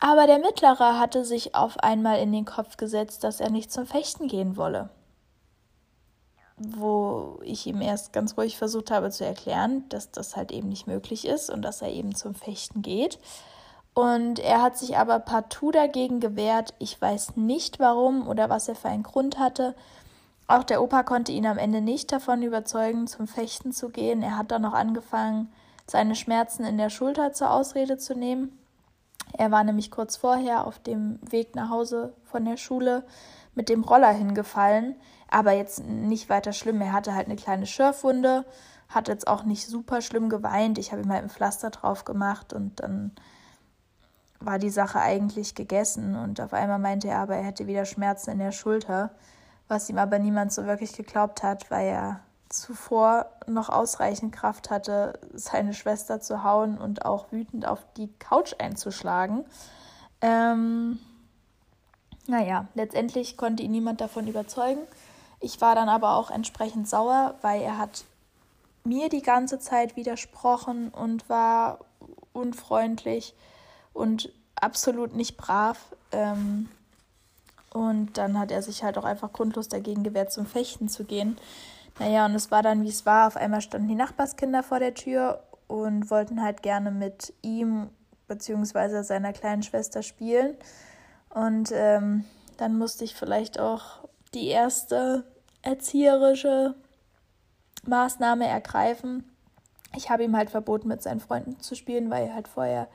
Aber 0.04 0.28
der 0.28 0.40
Mittlere 0.40 1.00
hatte 1.00 1.24
sich 1.24 1.56
auf 1.56 1.80
einmal 1.80 2.20
in 2.20 2.34
den 2.34 2.44
Kopf 2.44 2.76
gesetzt, 2.76 3.24
dass 3.24 3.40
er 3.40 3.50
nicht 3.50 3.72
zum 3.72 3.86
Fechten 3.86 4.28
gehen 4.28 4.58
wolle. 4.58 4.90
Wo 6.58 7.40
ich 7.42 7.66
ihm 7.68 7.80
erst 7.80 8.12
ganz 8.12 8.36
ruhig 8.38 8.58
versucht 8.58 8.92
habe 8.92 9.12
zu 9.12 9.26
erklären, 9.26 9.88
dass 9.88 10.12
das 10.12 10.36
halt 10.36 10.52
eben 10.52 10.68
nicht 10.68 10.88
möglich 10.88 11.26
ist 11.26 11.50
und 11.50 11.62
dass 11.62 11.82
er 11.82 11.88
eben 11.88 12.16
zum 12.16 12.36
Fechten 12.36 12.82
geht. 12.82 13.18
Und 13.94 14.40
er 14.40 14.62
hat 14.62 14.78
sich 14.78 14.98
aber 14.98 15.20
partout 15.20 15.72
dagegen 15.72 16.20
gewehrt. 16.20 16.74
Ich 16.80 17.02
weiß 17.02 17.38
nicht 17.38 17.80
warum 17.80 18.28
oder 18.28 18.50
was 18.50 18.68
er 18.68 18.76
für 18.76 18.90
einen 18.90 19.04
Grund 19.04 19.40
hatte. 19.40 19.74
Auch 20.48 20.66
der 20.66 20.84
Opa 20.84 21.04
konnte 21.04 21.32
ihn 21.32 21.46
am 21.46 21.58
Ende 21.58 21.80
nicht 21.80 22.12
davon 22.12 22.44
überzeugen, 22.44 23.08
zum 23.08 23.26
Fechten 23.26 23.72
zu 23.72 23.88
gehen. 23.88 24.22
Er 24.22 24.38
hat 24.38 24.52
dann 24.52 24.64
noch 24.64 24.74
angefangen, 24.74 25.50
seine 25.88 26.16
Schmerzen 26.16 26.66
in 26.66 26.78
der 26.78 26.90
Schulter 26.90 27.32
zur 27.32 27.52
Ausrede 27.52 27.98
zu 27.98 28.16
nehmen. 28.16 28.60
Er 29.38 29.52
war 29.52 29.64
nämlich 29.64 29.92
kurz 29.92 30.16
vorher 30.16 30.68
auf 30.68 30.80
dem 30.80 31.20
Weg 31.22 31.56
nach 31.56 31.70
Hause 31.70 32.14
von 32.24 32.46
der 32.46 32.58
Schule 32.58 33.04
mit 33.56 33.70
dem 33.70 33.84
Roller 33.84 34.12
hingefallen, 34.12 34.96
aber 35.30 35.52
jetzt 35.52 35.84
nicht 35.84 36.30
weiter 36.30 36.54
schlimm. 36.54 36.82
Er 36.82 36.94
hatte 36.94 37.14
halt 37.14 37.28
eine 37.28 37.36
kleine 37.36 37.66
Schürfwunde, 37.66 38.46
hat 38.90 39.08
jetzt 39.08 39.28
auch 39.28 39.44
nicht 39.44 39.68
super 39.68 40.02
schlimm 40.02 40.30
geweint. 40.30 40.78
Ich 40.78 40.92
habe 40.92 41.02
ihm 41.02 41.12
halt 41.12 41.24
ein 41.24 41.30
Pflaster 41.30 41.72
drauf 41.72 42.06
gemacht 42.06 42.54
und 42.54 42.80
dann 42.80 43.12
war 44.40 44.60
die 44.60 44.70
Sache 44.70 45.00
eigentlich 45.00 45.56
gegessen 45.56 46.16
und 46.16 46.42
auf 46.42 46.54
einmal 46.54 46.80
meinte 46.80 47.08
er 47.08 47.20
aber, 47.20 47.36
er 47.36 47.44
hätte 47.44 47.68
wieder 47.68 47.86
Schmerzen 47.86 48.32
in 48.32 48.40
der 48.40 48.52
Schulter, 48.52 49.12
was 49.68 49.90
ihm 49.90 49.98
aber 49.98 50.20
niemand 50.20 50.52
so 50.52 50.66
wirklich 50.66 50.94
geglaubt 50.94 51.44
hat, 51.44 51.72
weil 51.72 51.88
er 51.88 52.20
zuvor 52.54 53.26
noch 53.48 53.70
ausreichend 53.70 54.34
Kraft 54.34 54.70
hatte, 54.70 55.20
seine 55.34 55.74
Schwester 55.74 56.22
zu 56.22 56.44
hauen 56.44 56.78
und 56.78 57.06
auch 57.06 57.32
wütend 57.32 57.66
auf 57.66 57.80
die 57.98 58.10
Couch 58.20 58.54
einzuschlagen. 58.60 59.44
Ähm, 60.22 61.00
naja, 62.28 62.68
letztendlich 62.76 63.36
konnte 63.38 63.64
ihn 63.64 63.72
niemand 63.72 64.00
davon 64.00 64.28
überzeugen. 64.28 64.82
Ich 65.40 65.60
war 65.60 65.76
dann 65.76 65.90
aber 65.90 66.16
auch 66.16 66.32
entsprechend 66.32 66.88
sauer, 66.88 67.36
weil 67.42 67.62
er 67.62 67.78
hat 67.78 68.06
mir 68.86 69.10
die 69.10 69.22
ganze 69.22 69.60
Zeit 69.60 69.96
widersprochen 69.96 70.90
und 70.90 71.28
war 71.30 71.80
unfreundlich 72.32 73.34
und 73.94 74.32
absolut 74.56 75.16
nicht 75.16 75.38
brav. 75.38 75.78
Ähm, 76.12 76.70
und 77.72 78.18
dann 78.18 78.38
hat 78.40 78.52
er 78.52 78.62
sich 78.62 78.84
halt 78.84 78.98
auch 78.98 79.04
einfach 79.04 79.34
grundlos 79.34 79.68
dagegen 79.68 80.04
gewehrt, 80.04 80.32
zum 80.32 80.46
Fechten 80.46 80.88
zu 80.88 81.04
gehen. 81.04 81.38
Naja, 82.00 82.26
und 82.26 82.36
es 82.36 82.52
war 82.52 82.64
dann, 82.64 82.84
wie 82.84 82.90
es 82.90 83.06
war. 83.06 83.28
Auf 83.28 83.38
einmal 83.38 83.62
standen 83.62 83.88
die 83.88 83.96
Nachbarskinder 83.96 84.64
vor 84.64 84.80
der 84.80 84.94
Tür 84.94 85.44
und 85.68 86.10
wollten 86.10 86.42
halt 86.42 86.64
gerne 86.64 86.92
mit 86.92 87.34
ihm 87.42 87.90
bzw. 88.28 89.04
seiner 89.04 89.34
kleinen 89.34 89.64
Schwester 89.64 90.02
spielen. 90.02 90.56
Und 91.30 91.72
ähm, 91.74 92.26
dann 92.58 92.78
musste 92.78 93.04
ich 93.04 93.16
vielleicht 93.16 93.60
auch 93.60 94.08
die 94.34 94.48
erste 94.48 95.24
erzieherische 95.62 96.76
Maßnahme 97.86 98.48
ergreifen. 98.48 99.30
Ich 99.96 100.10
habe 100.10 100.24
ihm 100.24 100.36
halt 100.36 100.50
verboten, 100.50 100.88
mit 100.88 101.02
seinen 101.02 101.20
Freunden 101.20 101.60
zu 101.60 101.76
spielen, 101.76 102.10
weil 102.10 102.28
er 102.28 102.36
halt 102.36 102.48
vorher 102.48 102.88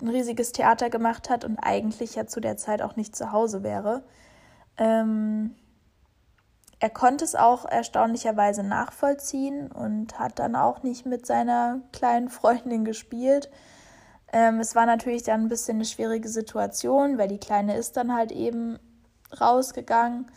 ein 0.00 0.08
riesiges 0.08 0.52
Theater 0.52 0.90
gemacht 0.90 1.30
hat 1.30 1.44
und 1.44 1.58
eigentlich 1.58 2.14
ja 2.14 2.26
zu 2.26 2.40
der 2.40 2.56
Zeit 2.56 2.82
auch 2.82 2.96
nicht 2.96 3.16
zu 3.16 3.32
Hause 3.32 3.62
wäre. 3.62 4.02
Ähm, 4.76 5.54
er 6.82 6.90
konnte 6.90 7.24
es 7.24 7.36
auch 7.36 7.64
erstaunlicherweise 7.64 8.64
nachvollziehen 8.64 9.70
und 9.70 10.18
hat 10.18 10.40
dann 10.40 10.56
auch 10.56 10.82
nicht 10.82 11.06
mit 11.06 11.26
seiner 11.26 11.78
kleinen 11.92 12.28
Freundin 12.28 12.84
gespielt. 12.84 13.48
Ähm, 14.32 14.58
es 14.58 14.74
war 14.74 14.84
natürlich 14.84 15.22
dann 15.22 15.42
ein 15.42 15.48
bisschen 15.48 15.76
eine 15.76 15.84
schwierige 15.84 16.28
Situation, 16.28 17.18
weil 17.18 17.28
die 17.28 17.38
Kleine 17.38 17.76
ist 17.76 17.96
dann 17.96 18.12
halt 18.12 18.32
eben 18.32 18.80
rausgegangen. 19.40 20.28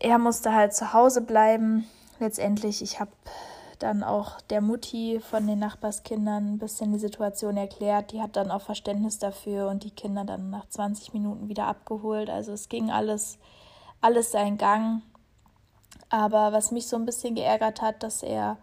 Er 0.00 0.18
musste 0.18 0.52
halt 0.52 0.74
zu 0.74 0.92
Hause 0.92 1.20
bleiben. 1.20 1.86
Letztendlich, 2.18 2.82
ich 2.82 2.98
habe 2.98 3.12
dann 3.78 4.02
auch 4.02 4.40
der 4.40 4.60
Mutti 4.60 5.20
von 5.20 5.46
den 5.46 5.60
Nachbarskindern 5.60 6.54
ein 6.54 6.58
bisschen 6.58 6.92
die 6.92 6.98
Situation 6.98 7.56
erklärt. 7.56 8.10
Die 8.10 8.20
hat 8.20 8.34
dann 8.34 8.50
auch 8.50 8.62
Verständnis 8.62 9.20
dafür 9.20 9.68
und 9.68 9.84
die 9.84 9.92
Kinder 9.92 10.24
dann 10.24 10.50
nach 10.50 10.68
20 10.68 11.12
Minuten 11.12 11.48
wieder 11.48 11.68
abgeholt. 11.68 12.28
Also 12.28 12.50
es 12.50 12.68
ging 12.68 12.90
alles 12.90 13.38
alles 14.00 14.32
seinen 14.32 14.58
Gang. 14.58 15.02
Aber 16.08 16.52
was 16.52 16.70
mich 16.70 16.86
so 16.86 16.96
ein 16.96 17.06
bisschen 17.06 17.34
geärgert 17.34 17.82
hat, 17.82 18.02
dass 18.02 18.22
er, 18.22 18.58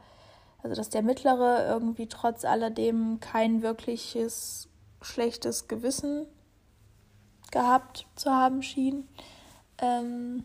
also 0.62 0.76
dass 0.76 0.90
der 0.90 1.04
Mittlere 1.04 1.66
irgendwie 1.68 2.08
trotz 2.08 2.46
alledem 2.46 3.20
kein 3.20 3.62
wirkliches 3.62 4.70
schlechtes 5.02 5.68
Gewissen 5.68 6.26
gehabt 7.52 8.08
zu 8.16 8.32
haben 8.32 8.64
schien. 8.64 9.08
Ähm, 9.80 10.44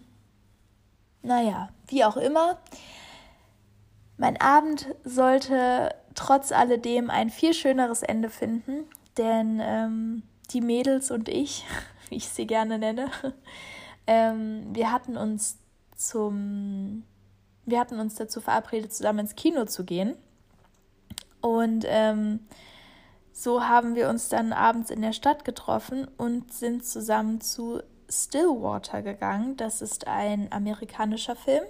naja, 1.23 1.71
wie 1.87 2.04
auch 2.04 2.16
immer. 2.16 2.59
Mein 4.16 4.40
Abend 4.40 4.95
sollte 5.04 5.95
trotz 6.14 6.50
alledem 6.50 7.11
ein 7.11 7.30
viel 7.30 7.54
schöneres 7.54 8.02
Ende 8.02 8.30
finden, 8.30 8.85
denn 9.16 9.61
ähm, 9.62 10.23
die 10.50 10.61
Mädels 10.61 11.11
und 11.11 11.28
ich, 11.28 11.64
wie 12.09 12.16
ich 12.16 12.28
sie 12.28 12.47
gerne 12.47 12.78
nenne, 12.78 13.11
ähm, 14.09 14.65
wir 14.73 14.91
hatten 14.91 15.17
uns 15.19 15.59
zum, 15.95 17.05
wir 17.67 17.79
hatten 17.79 18.00
uns 18.00 18.15
dazu 18.15 18.41
verabredet, 18.41 18.93
zusammen 18.93 19.21
ins 19.21 19.37
Kino 19.37 19.67
zu 19.67 19.85
gehen. 19.85 20.17
Und 21.43 21.85
ähm, 21.87 22.41
so 23.33 23.69
haben 23.69 23.95
wir 23.95 24.09
uns 24.09 24.29
dann 24.29 24.53
abends 24.53 24.91
in 24.91 25.03
der 25.03 25.12
Stadt 25.12 25.45
getroffen 25.45 26.09
und 26.17 26.53
sind 26.53 26.85
zusammen 26.85 27.41
zu 27.43 27.83
Stillwater 28.09 29.03
gegangen. 29.03 29.57
Das 29.59 29.83
ist 29.83 30.07
ein 30.07 30.50
amerikanischer 30.50 31.37
Film, 31.37 31.65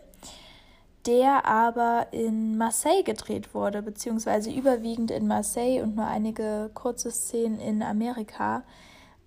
der 1.07 1.45
aber 1.45 2.07
in 2.13 2.57
Marseille 2.57 3.03
gedreht 3.03 3.53
wurde, 3.53 3.83
beziehungsweise 3.83 4.53
überwiegend 4.53 5.11
in 5.11 5.27
Marseille 5.27 5.83
und 5.83 5.97
nur 5.97 6.07
einige 6.07 6.71
kurze 6.73 7.11
Szenen 7.11 7.59
in 7.59 7.83
Amerika. 7.83 8.63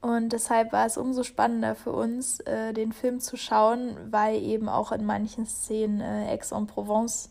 Und 0.01 0.33
deshalb 0.33 0.71
war 0.71 0.87
es 0.87 0.97
umso 0.97 1.21
spannender 1.23 1.75
für 1.75 1.91
uns, 1.91 2.39
äh, 2.41 2.73
den 2.73 2.91
Film 2.91 3.19
zu 3.19 3.37
schauen, 3.37 3.95
weil 4.09 4.41
eben 4.41 4.67
auch 4.67 4.91
in 4.91 5.05
manchen 5.05 5.45
Szenen 5.45 6.01
äh, 6.01 6.31
Aix-en-Provence 6.31 7.29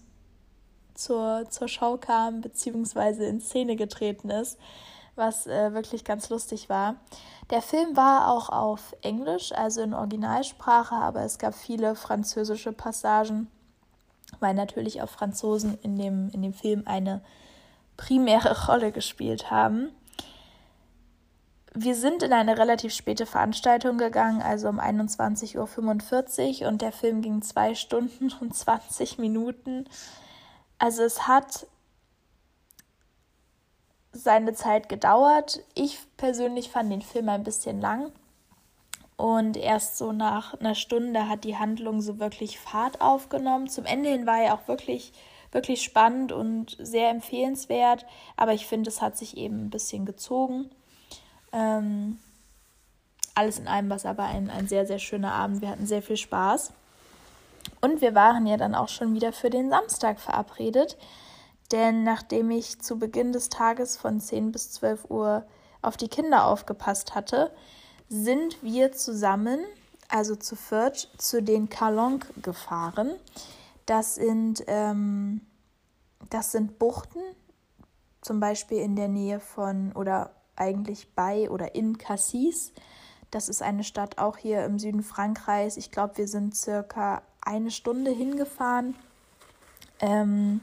zur, 0.95 1.47
zur 1.51 1.67
Schau 1.67 1.97
kam, 1.97 2.41
beziehungsweise 2.41 3.25
in 3.25 3.41
Szene 3.41 3.75
getreten 3.75 4.31
ist, 4.31 4.57
was 5.17 5.49
äh, 5.49 5.75
wirklich 5.75 6.05
ganz 6.05 6.29
lustig 6.29 6.69
war. 6.69 6.95
Der 7.51 7.61
Film 7.61 7.97
war 7.97 8.29
auch 8.29 8.51
auf 8.51 8.95
Englisch, 9.03 9.51
also 9.51 9.81
in 9.83 9.93
Originalsprache, 9.93 10.95
aber 10.95 11.23
es 11.25 11.39
gab 11.39 11.55
viele 11.57 11.97
französische 11.97 12.73
Passagen, 12.73 13.49
weil 14.39 14.55
natürlich 14.55 15.03
auch 15.03 15.09
Franzosen 15.09 15.77
in 15.83 15.99
dem, 15.99 16.31
in 16.31 16.43
dem 16.43 16.55
Film 16.55 16.85
eine 16.87 17.21
primäre 17.97 18.67
Rolle 18.69 18.93
gespielt 18.93 19.51
haben 19.51 19.91
wir 21.73 21.95
sind 21.95 22.23
in 22.23 22.33
eine 22.33 22.59
relativ 22.59 22.93
späte 22.93 23.27
Veranstaltung 23.27 23.97
gegangen, 23.97 24.43
also 24.43 24.69
um 24.69 24.81
21.45 24.81 26.63
Uhr 26.63 26.69
und 26.69 26.83
der 26.83 26.93
Film 26.93 27.23
ging 27.23 27.43
zwei 27.43 27.75
Stunden 27.75 28.33
und 28.41 28.55
20 28.55 29.19
Minuten. 29.19 29.89
Also 30.79 31.03
es 31.03 31.29
hat 31.29 31.67
seine 34.13 34.55
Zeit 34.55 34.89
gedauert. 34.89 35.63
Ich 35.75 35.99
persönlich 36.17 36.71
fand 36.71 36.91
den 36.91 37.03
Film 37.03 37.29
ein 37.29 37.45
bisschen 37.45 37.81
lang. 37.81 38.13
Und 39.17 39.57
erst 39.57 39.99
so 39.99 40.13
nach 40.13 40.55
einer 40.55 40.75
Stunde 40.75 41.29
hat 41.29 41.45
die 41.45 41.59
Handlung 41.59 42.01
so 42.01 42.19
wirklich 42.19 42.59
Fahrt 42.59 43.03
aufgenommen. 43.03 43.69
Zum 43.69 43.85
Ende 43.85 44.09
hin 44.09 44.27
war 44.27 44.41
er 44.41 44.55
auch 44.55 44.67
wirklich, 44.67 45.13
wirklich 45.53 45.83
spannend 45.83 46.33
und 46.33 46.77
sehr 46.81 47.11
empfehlenswert. 47.11 48.07
Aber 48.37 48.55
ich 48.55 48.67
finde, 48.67 48.89
es 48.89 49.03
hat 49.03 49.19
sich 49.19 49.37
eben 49.37 49.67
ein 49.67 49.71
bisschen 49.71 50.07
gezogen. 50.07 50.71
Ähm, 51.53 52.19
alles 53.35 53.59
in 53.59 53.69
allem 53.69 53.89
war 53.89 53.97
es 53.97 54.07
aber 54.07 54.25
ein, 54.25 54.51
ein 54.51 54.69
sehr, 54.69 54.87
sehr 54.87 54.99
schöner 54.99 55.33
Abend. 55.33 55.61
Wir 55.61 55.71
hatten 55.71 55.87
sehr 55.87 56.03
viel 56.03 56.17
Spaß. 56.17 56.73
Und 57.81 58.01
wir 58.01 58.15
waren 58.15 58.47
ja 58.47 58.57
dann 58.57 58.75
auch 58.75 58.89
schon 58.89 59.15
wieder 59.15 59.33
für 59.33 59.51
den 59.51 59.71
Samstag 59.71 60.21
verabredet. 60.21 60.97
Denn 61.73 62.03
nachdem 62.03 62.51
ich 62.51 62.81
zu 62.81 62.99
Beginn 62.99 63.33
des 63.33 63.49
Tages 63.49 63.97
von 63.97 64.21
10 64.21 64.53
bis 64.53 64.73
12 64.73 65.11
Uhr 65.11 65.45
auf 65.83 65.97
die 65.97 66.09
Kinder 66.09 66.47
aufgepasst 66.47 67.15
hatte, 67.15 67.51
sind 68.09 68.63
wir 68.63 68.93
zusammen, 68.93 69.61
also 70.09 70.35
zu 70.35 70.57
viert, 70.57 71.09
zu 71.17 71.43
den 71.43 71.69
Kalonk 71.69 72.27
gefahren. 72.43 73.13
Das 73.87 74.17
sind, 74.17 74.65
ähm, 74.67 75.43
das 76.29 76.53
sind 76.53 76.79
Buchten, 76.79 77.21
zum 78.21 78.41
Beispiel 78.41 78.79
in 78.79 78.97
der 78.97 79.09
Nähe 79.09 79.41
von 79.41 79.93
oder 79.93 80.33
eigentlich 80.61 81.15
bei 81.15 81.51
oder 81.51 81.75
in 81.75 81.99
Cassis. 81.99 82.73
Das 83.31 83.49
ist 83.49 83.63
eine 83.63 83.85
Stadt 83.85 84.19
auch 84.19 84.37
hier 84.37 84.65
im 84.65 84.79
Süden 84.79 85.03
Frankreichs. 85.03 85.77
Ich 85.77 85.91
glaube, 85.91 86.19
wir 86.19 86.29
sind 86.29 86.57
circa 86.57 87.23
eine 87.41 87.71
Stunde 87.71 88.11
hingefahren. 88.11 88.95
Ähm, 90.01 90.61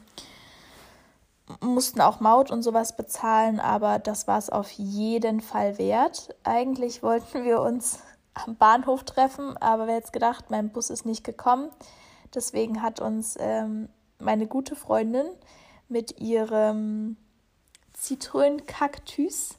mussten 1.60 2.00
auch 2.00 2.20
Maut 2.20 2.50
und 2.50 2.62
sowas 2.62 2.96
bezahlen, 2.96 3.58
aber 3.58 3.98
das 3.98 4.26
war 4.26 4.38
es 4.38 4.50
auf 4.50 4.70
jeden 4.70 5.40
Fall 5.40 5.78
wert. 5.78 6.34
Eigentlich 6.44 7.02
wollten 7.02 7.44
wir 7.44 7.60
uns 7.60 8.00
am 8.34 8.56
Bahnhof 8.56 9.04
treffen, 9.04 9.56
aber 9.56 9.86
wir 9.86 9.94
jetzt 9.94 10.12
gedacht, 10.12 10.50
mein 10.50 10.70
Bus 10.70 10.90
ist 10.90 11.06
nicht 11.06 11.24
gekommen. 11.24 11.70
Deswegen 12.34 12.82
hat 12.82 13.00
uns 13.00 13.36
ähm, 13.40 13.88
meine 14.18 14.46
gute 14.46 14.76
Freundin 14.76 15.26
mit 15.88 16.20
ihrem 16.20 17.16
Zitronenkaktus 17.94 19.58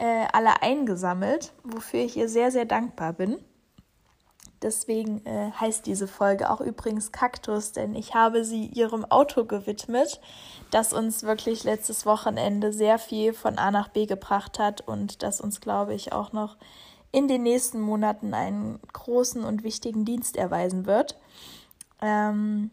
äh, 0.00 0.26
alle 0.32 0.62
eingesammelt, 0.62 1.52
wofür 1.62 2.00
ich 2.00 2.16
ihr 2.16 2.28
sehr, 2.28 2.50
sehr 2.50 2.64
dankbar 2.64 3.12
bin. 3.12 3.36
Deswegen 4.62 5.24
äh, 5.26 5.50
heißt 5.52 5.84
diese 5.86 6.08
Folge 6.08 6.50
auch 6.50 6.60
übrigens 6.60 7.12
Kaktus, 7.12 7.72
denn 7.72 7.94
ich 7.94 8.14
habe 8.14 8.44
sie 8.44 8.66
ihrem 8.66 9.04
Auto 9.04 9.44
gewidmet, 9.44 10.20
das 10.70 10.92
uns 10.94 11.22
wirklich 11.22 11.64
letztes 11.64 12.06
Wochenende 12.06 12.72
sehr 12.72 12.98
viel 12.98 13.34
von 13.34 13.58
A 13.58 13.70
nach 13.70 13.88
B 13.88 14.06
gebracht 14.06 14.58
hat 14.58 14.80
und 14.80 15.22
das 15.22 15.40
uns, 15.40 15.60
glaube 15.60 15.94
ich, 15.94 16.12
auch 16.12 16.32
noch 16.32 16.56
in 17.12 17.28
den 17.28 17.42
nächsten 17.42 17.80
Monaten 17.80 18.32
einen 18.32 18.80
großen 18.92 19.44
und 19.44 19.64
wichtigen 19.64 20.04
Dienst 20.06 20.36
erweisen 20.36 20.86
wird. 20.86 21.18
Ähm, 22.00 22.70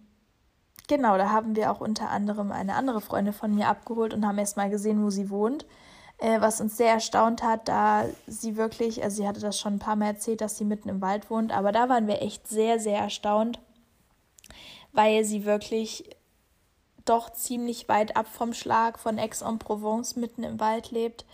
genau, 0.88 1.18
da 1.18 1.30
haben 1.32 1.58
wir 1.58 1.72
auch 1.72 1.82
unter 1.82 2.10
anderem 2.10 2.54
eine 2.54 2.76
andere 2.76 3.02
Freundin 3.02 3.34
von 3.34 3.54
mir 3.54 3.68
abgeholt 3.68 4.14
und 4.14 4.26
haben 4.26 4.38
erst 4.38 4.56
mal 4.56 4.70
gesehen, 4.70 5.04
wo 5.04 5.10
sie 5.10 5.30
wohnt 5.30 5.66
äh, 6.18 6.42
was 6.42 6.62
uns 6.62 6.78
sehr 6.78 6.94
erstaunt 6.94 7.44
hat, 7.44 7.68
da 7.68 8.06
sie 8.26 8.58
wirklich, 8.58 9.04
also 9.04 9.18
sie 9.18 9.28
hatte 9.28 9.40
das 9.40 9.60
schon 9.60 9.76
ein 9.76 9.80
paar 9.80 9.96
Mal 9.96 10.08
erzählt, 10.08 10.42
dass 10.42 10.58
sie 10.58 10.66
mitten 10.66 10.90
im 10.90 11.02
Wald 11.02 11.30
wohnt, 11.30 11.52
aber 11.52 11.72
da 11.72 11.90
waren 11.90 12.08
wir 12.08 12.22
echt 12.22 12.48
sehr, 12.48 12.80
sehr 12.80 13.00
erstaunt, 13.00 13.60
weil 14.94 15.24
sie 15.24 15.46
wirklich 15.46 16.10
doch 17.06 17.32
ziemlich 17.32 17.88
weit 17.88 18.18
ab 18.18 18.28
vom 18.28 18.54
Schlag 18.54 19.00
von 19.00 19.20
Aix-en-Provence 19.20 20.16
mitten 20.16 20.44
im 20.44 20.60
Wald 20.60 20.92
lebt. 20.92 21.26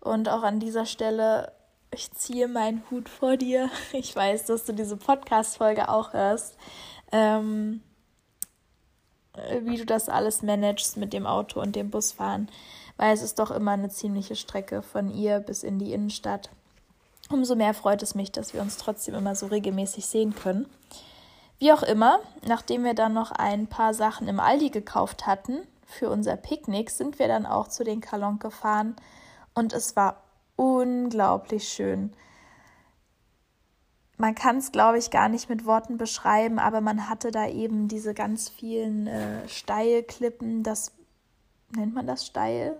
Und 0.00 0.28
auch 0.28 0.42
an 0.42 0.60
dieser 0.60 0.86
Stelle, 0.86 1.52
ich 1.94 2.10
ziehe 2.12 2.48
meinen 2.48 2.82
Hut 2.90 3.08
vor 3.08 3.36
dir. 3.36 3.70
Ich 3.92 4.14
weiß, 4.14 4.46
dass 4.46 4.64
du 4.64 4.72
diese 4.72 4.96
Podcast-Folge 4.96 5.88
auch 5.88 6.12
hörst. 6.12 6.56
Ähm, 7.12 7.82
wie 9.62 9.76
du 9.76 9.86
das 9.86 10.08
alles 10.08 10.42
managst 10.42 10.96
mit 10.96 11.12
dem 11.12 11.26
Auto 11.26 11.60
und 11.60 11.76
dem 11.76 11.90
Busfahren 11.90 12.48
weil 13.00 13.14
es 13.14 13.22
ist 13.22 13.38
doch 13.38 13.50
immer 13.50 13.70
eine 13.70 13.88
ziemliche 13.88 14.36
Strecke 14.36 14.82
von 14.82 15.08
ihr 15.08 15.40
bis 15.40 15.62
in 15.62 15.78
die 15.78 15.94
Innenstadt. 15.94 16.50
Umso 17.30 17.56
mehr 17.56 17.72
freut 17.72 18.02
es 18.02 18.14
mich, 18.14 18.30
dass 18.30 18.52
wir 18.52 18.60
uns 18.60 18.76
trotzdem 18.76 19.14
immer 19.14 19.34
so 19.34 19.46
regelmäßig 19.46 20.04
sehen 20.04 20.34
können. 20.34 20.66
Wie 21.58 21.72
auch 21.72 21.82
immer, 21.82 22.20
nachdem 22.46 22.84
wir 22.84 22.92
dann 22.92 23.14
noch 23.14 23.32
ein 23.32 23.68
paar 23.68 23.94
Sachen 23.94 24.28
im 24.28 24.38
Aldi 24.38 24.68
gekauft 24.68 25.26
hatten 25.26 25.60
für 25.86 26.10
unser 26.10 26.36
Picknick, 26.36 26.90
sind 26.90 27.18
wir 27.18 27.26
dann 27.26 27.46
auch 27.46 27.68
zu 27.68 27.84
den 27.84 28.02
Kalon 28.02 28.38
gefahren 28.38 28.96
und 29.54 29.72
es 29.72 29.96
war 29.96 30.22
unglaublich 30.56 31.68
schön. 31.68 32.12
Man 34.18 34.34
kann 34.34 34.58
es, 34.58 34.72
glaube 34.72 34.98
ich, 34.98 35.10
gar 35.10 35.30
nicht 35.30 35.48
mit 35.48 35.64
Worten 35.64 35.96
beschreiben, 35.96 36.58
aber 36.58 36.82
man 36.82 37.08
hatte 37.08 37.30
da 37.30 37.48
eben 37.48 37.88
diese 37.88 38.12
ganz 38.12 38.50
vielen 38.50 39.06
äh, 39.06 39.48
Steilklippen, 39.48 40.62
das 40.62 40.92
nennt 41.74 41.94
man 41.94 42.06
das 42.06 42.26
steil? 42.26 42.76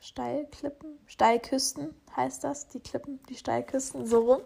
Steilklippen, 0.00 0.98
Steilküsten 1.06 1.94
heißt 2.16 2.44
das, 2.44 2.68
die 2.68 2.80
Klippen, 2.80 3.20
die 3.28 3.36
Steilküsten, 3.36 4.06
so 4.06 4.20
rum. 4.20 4.40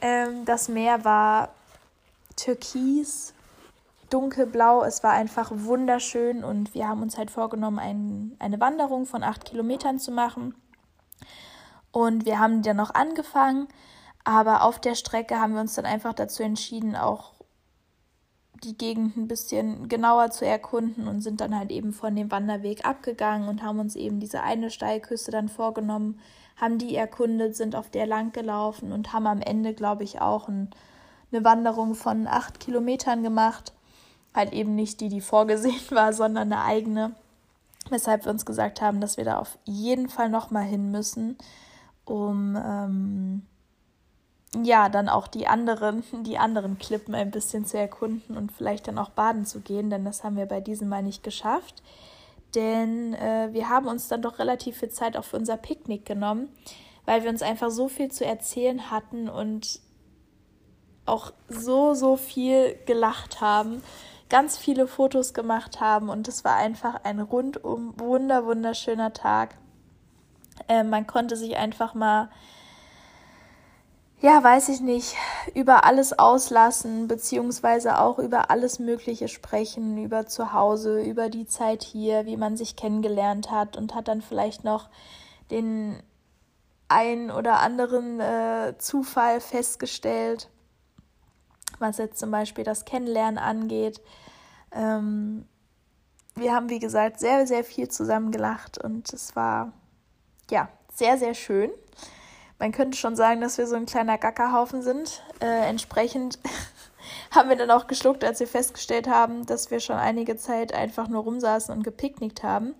Ähm, 0.00 0.44
das 0.44 0.68
Meer 0.68 1.04
war 1.04 1.50
türkis, 2.36 3.34
dunkelblau, 4.08 4.82
es 4.82 5.02
war 5.02 5.12
einfach 5.12 5.50
wunderschön 5.54 6.42
und 6.42 6.74
wir 6.74 6.88
haben 6.88 7.02
uns 7.02 7.16
halt 7.16 7.30
vorgenommen, 7.30 7.78
ein, 7.78 8.36
eine 8.38 8.60
Wanderung 8.60 9.06
von 9.06 9.22
acht 9.22 9.44
Kilometern 9.44 9.98
zu 9.98 10.10
machen. 10.10 10.54
Und 11.92 12.24
wir 12.24 12.38
haben 12.38 12.62
dann 12.62 12.76
noch 12.76 12.94
angefangen, 12.94 13.68
aber 14.24 14.64
auf 14.64 14.80
der 14.80 14.94
Strecke 14.94 15.40
haben 15.40 15.54
wir 15.54 15.60
uns 15.60 15.74
dann 15.74 15.86
einfach 15.86 16.14
dazu 16.14 16.42
entschieden, 16.42 16.96
auch 16.96 17.32
die 18.64 18.76
Gegend 18.76 19.16
ein 19.16 19.28
bisschen 19.28 19.88
genauer 19.88 20.30
zu 20.30 20.46
erkunden 20.46 21.08
und 21.08 21.22
sind 21.22 21.40
dann 21.40 21.58
halt 21.58 21.70
eben 21.70 21.92
von 21.92 22.14
dem 22.14 22.30
Wanderweg 22.30 22.84
abgegangen 22.86 23.48
und 23.48 23.62
haben 23.62 23.78
uns 23.78 23.96
eben 23.96 24.20
diese 24.20 24.42
eine 24.42 24.70
Steilküste 24.70 25.30
dann 25.30 25.48
vorgenommen, 25.48 26.20
haben 26.56 26.78
die 26.78 26.94
erkundet, 26.94 27.56
sind 27.56 27.74
auf 27.74 27.90
der 27.90 28.06
lang 28.06 28.32
gelaufen 28.32 28.92
und 28.92 29.12
haben 29.12 29.26
am 29.26 29.40
Ende, 29.40 29.72
glaube 29.72 30.04
ich, 30.04 30.20
auch 30.20 30.48
ein, 30.48 30.70
eine 31.32 31.44
Wanderung 31.44 31.94
von 31.94 32.26
acht 32.26 32.60
Kilometern 32.60 33.22
gemacht. 33.22 33.72
Halt 34.34 34.52
eben 34.52 34.74
nicht 34.74 35.00
die, 35.00 35.08
die 35.08 35.22
vorgesehen 35.22 35.80
war, 35.90 36.12
sondern 36.12 36.52
eine 36.52 36.62
eigene. 36.62 37.12
Weshalb 37.88 38.24
wir 38.24 38.30
uns 38.30 38.44
gesagt 38.44 38.82
haben, 38.82 39.00
dass 39.00 39.16
wir 39.16 39.24
da 39.24 39.38
auf 39.38 39.58
jeden 39.64 40.08
Fall 40.08 40.28
nochmal 40.28 40.64
hin 40.64 40.90
müssen, 40.90 41.36
um 42.04 42.56
ähm, 42.62 43.42
ja, 44.56 44.88
dann 44.88 45.08
auch 45.08 45.28
die 45.28 45.46
anderen, 45.46 46.02
die 46.24 46.38
anderen 46.38 46.78
Klippen 46.78 47.14
ein 47.14 47.30
bisschen 47.30 47.64
zu 47.66 47.78
erkunden 47.78 48.36
und 48.36 48.52
vielleicht 48.52 48.88
dann 48.88 48.98
auch 48.98 49.10
baden 49.10 49.46
zu 49.46 49.60
gehen, 49.60 49.90
denn 49.90 50.04
das 50.04 50.24
haben 50.24 50.36
wir 50.36 50.46
bei 50.46 50.60
diesem 50.60 50.88
Mal 50.88 51.02
nicht 51.02 51.22
geschafft. 51.22 51.82
Denn 52.54 53.14
äh, 53.14 53.50
wir 53.52 53.68
haben 53.68 53.86
uns 53.86 54.08
dann 54.08 54.22
doch 54.22 54.40
relativ 54.40 54.78
viel 54.78 54.90
Zeit 54.90 55.16
auch 55.16 55.24
für 55.24 55.36
unser 55.36 55.56
Picknick 55.56 56.04
genommen, 56.04 56.48
weil 57.04 57.22
wir 57.22 57.30
uns 57.30 57.42
einfach 57.42 57.70
so 57.70 57.88
viel 57.88 58.10
zu 58.10 58.24
erzählen 58.24 58.90
hatten 58.90 59.28
und 59.28 59.80
auch 61.06 61.32
so, 61.48 61.94
so 61.94 62.16
viel 62.16 62.76
gelacht 62.86 63.40
haben, 63.40 63.82
ganz 64.28 64.58
viele 64.58 64.86
Fotos 64.86 65.32
gemacht 65.32 65.80
haben 65.80 66.08
und 66.08 66.28
es 66.28 66.44
war 66.44 66.56
einfach 66.56 67.04
ein 67.04 67.20
rundum 67.20 67.94
wunder, 67.98 68.46
wunderschöner 68.46 69.12
Tag. 69.12 69.56
Äh, 70.68 70.82
man 70.82 71.06
konnte 71.06 71.36
sich 71.36 71.56
einfach 71.56 71.94
mal 71.94 72.30
ja, 74.20 74.42
weiß 74.42 74.68
ich 74.68 74.80
nicht, 74.80 75.16
über 75.54 75.84
alles 75.84 76.18
auslassen, 76.18 77.08
beziehungsweise 77.08 77.98
auch 77.98 78.18
über 78.18 78.50
alles 78.50 78.78
Mögliche 78.78 79.28
sprechen, 79.28 79.96
über 79.96 80.26
zu 80.26 80.52
Hause, 80.52 81.02
über 81.02 81.30
die 81.30 81.46
Zeit 81.46 81.82
hier, 81.82 82.26
wie 82.26 82.36
man 82.36 82.56
sich 82.56 82.76
kennengelernt 82.76 83.50
hat 83.50 83.76
und 83.76 83.94
hat 83.94 84.08
dann 84.08 84.20
vielleicht 84.20 84.62
noch 84.62 84.90
den 85.50 86.02
ein 86.88 87.30
oder 87.30 87.60
anderen 87.60 88.20
äh, 88.20 88.74
Zufall 88.78 89.40
festgestellt, 89.40 90.50
was 91.78 91.98
jetzt 91.98 92.18
zum 92.18 92.30
Beispiel 92.30 92.64
das 92.64 92.84
Kennenlernen 92.84 93.38
angeht. 93.38 94.02
Ähm, 94.72 95.46
wir 96.34 96.54
haben, 96.54 96.68
wie 96.68 96.78
gesagt, 96.78 97.20
sehr, 97.20 97.46
sehr 97.46 97.64
viel 97.64 97.88
zusammen 97.88 98.32
gelacht 98.32 98.76
und 98.82 99.12
es 99.12 99.34
war, 99.34 99.72
ja, 100.50 100.68
sehr, 100.92 101.16
sehr 101.16 101.34
schön. 101.34 101.70
Man 102.60 102.72
könnte 102.72 102.98
schon 102.98 103.16
sagen, 103.16 103.40
dass 103.40 103.56
wir 103.56 103.66
so 103.66 103.74
ein 103.74 103.86
kleiner 103.86 104.18
Gackerhaufen 104.18 104.82
sind. 104.82 105.22
Äh, 105.40 105.66
entsprechend 105.70 106.38
haben 107.30 107.48
wir 107.48 107.56
dann 107.56 107.70
auch 107.70 107.86
geschluckt, 107.86 108.22
als 108.22 108.38
wir 108.38 108.46
festgestellt 108.46 109.08
haben, 109.08 109.46
dass 109.46 109.70
wir 109.70 109.80
schon 109.80 109.96
einige 109.96 110.36
Zeit 110.36 110.74
einfach 110.74 111.08
nur 111.08 111.22
rumsaßen 111.22 111.74
und 111.74 111.82
gepicknickt 111.82 112.42
haben. 112.42 112.74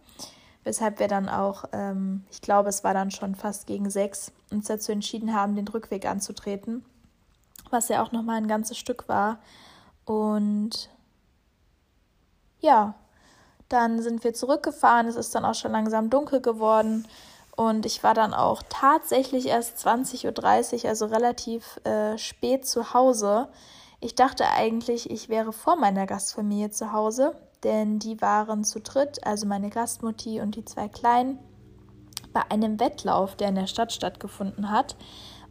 Weshalb 0.64 0.99
wir 0.99 1.09
dann 1.09 1.31
auch, 1.31 1.64
ähm, 1.73 2.25
ich 2.31 2.43
glaube, 2.43 2.69
es 2.69 2.85
war 2.85 2.93
dann 2.93 3.11
schon 3.11 3.35
fast 3.35 3.66
gegen 3.66 3.88
sechs, 3.88 4.33
uns 4.51 4.66
dazu 4.66 4.93
entschieden 4.93 5.35
haben, 5.35 5.57
den 5.57 5.66
Rückweg 5.66 6.05
anzutreten. 6.05 6.85
Was 7.71 7.88
ja 7.88 8.03
auch 8.03 8.12
nochmal 8.12 8.37
ein 8.37 8.49
ganzes 8.49 8.77
Stück 8.77 9.09
war. 9.09 9.38
Und 10.05 10.90
ja, 12.61 12.97
dann 13.71 14.03
sind 14.03 14.25
wir 14.25 14.35
zurückgefahren. 14.35 15.07
Es 15.07 15.16
ist 15.16 15.35
dann 15.35 15.47
auch 15.47 15.55
schon 15.55 15.73
langsam 15.73 16.11
dunkel 16.11 16.43
geworden. 16.43 17.07
Und 17.61 17.85
ich 17.85 18.03
war 18.03 18.14
dann 18.14 18.33
auch 18.33 18.62
tatsächlich 18.70 19.44
erst 19.49 19.87
20.30 19.87 20.85
Uhr, 20.85 20.88
also 20.88 21.05
relativ 21.05 21.79
äh, 21.85 22.16
spät 22.16 22.66
zu 22.66 22.94
Hause. 22.94 23.49
Ich 24.01 24.14
dachte 24.14 24.46
eigentlich, 24.49 25.11
ich 25.11 25.29
wäre 25.29 25.53
vor 25.53 25.77
meiner 25.77 26.07
Gastfamilie 26.07 26.70
zu 26.70 26.94
Hause, 26.94 27.37
denn 27.62 27.99
die 27.99 28.23
waren 28.23 28.64
zu 28.64 28.81
dritt, 28.81 29.27
also 29.27 29.46
meine 29.46 29.68
Gastmutti 29.68 30.40
und 30.40 30.57
die 30.57 30.64
zwei 30.64 30.88
Kleinen, 30.88 31.38
bei 32.33 32.40
einem 32.51 32.81
Wettlauf, 32.81 33.37
der 33.37 33.51
in 33.51 33.57
der 33.57 33.66
Stadt 33.66 33.92
stattgefunden 33.92 34.70
hat. 34.70 34.96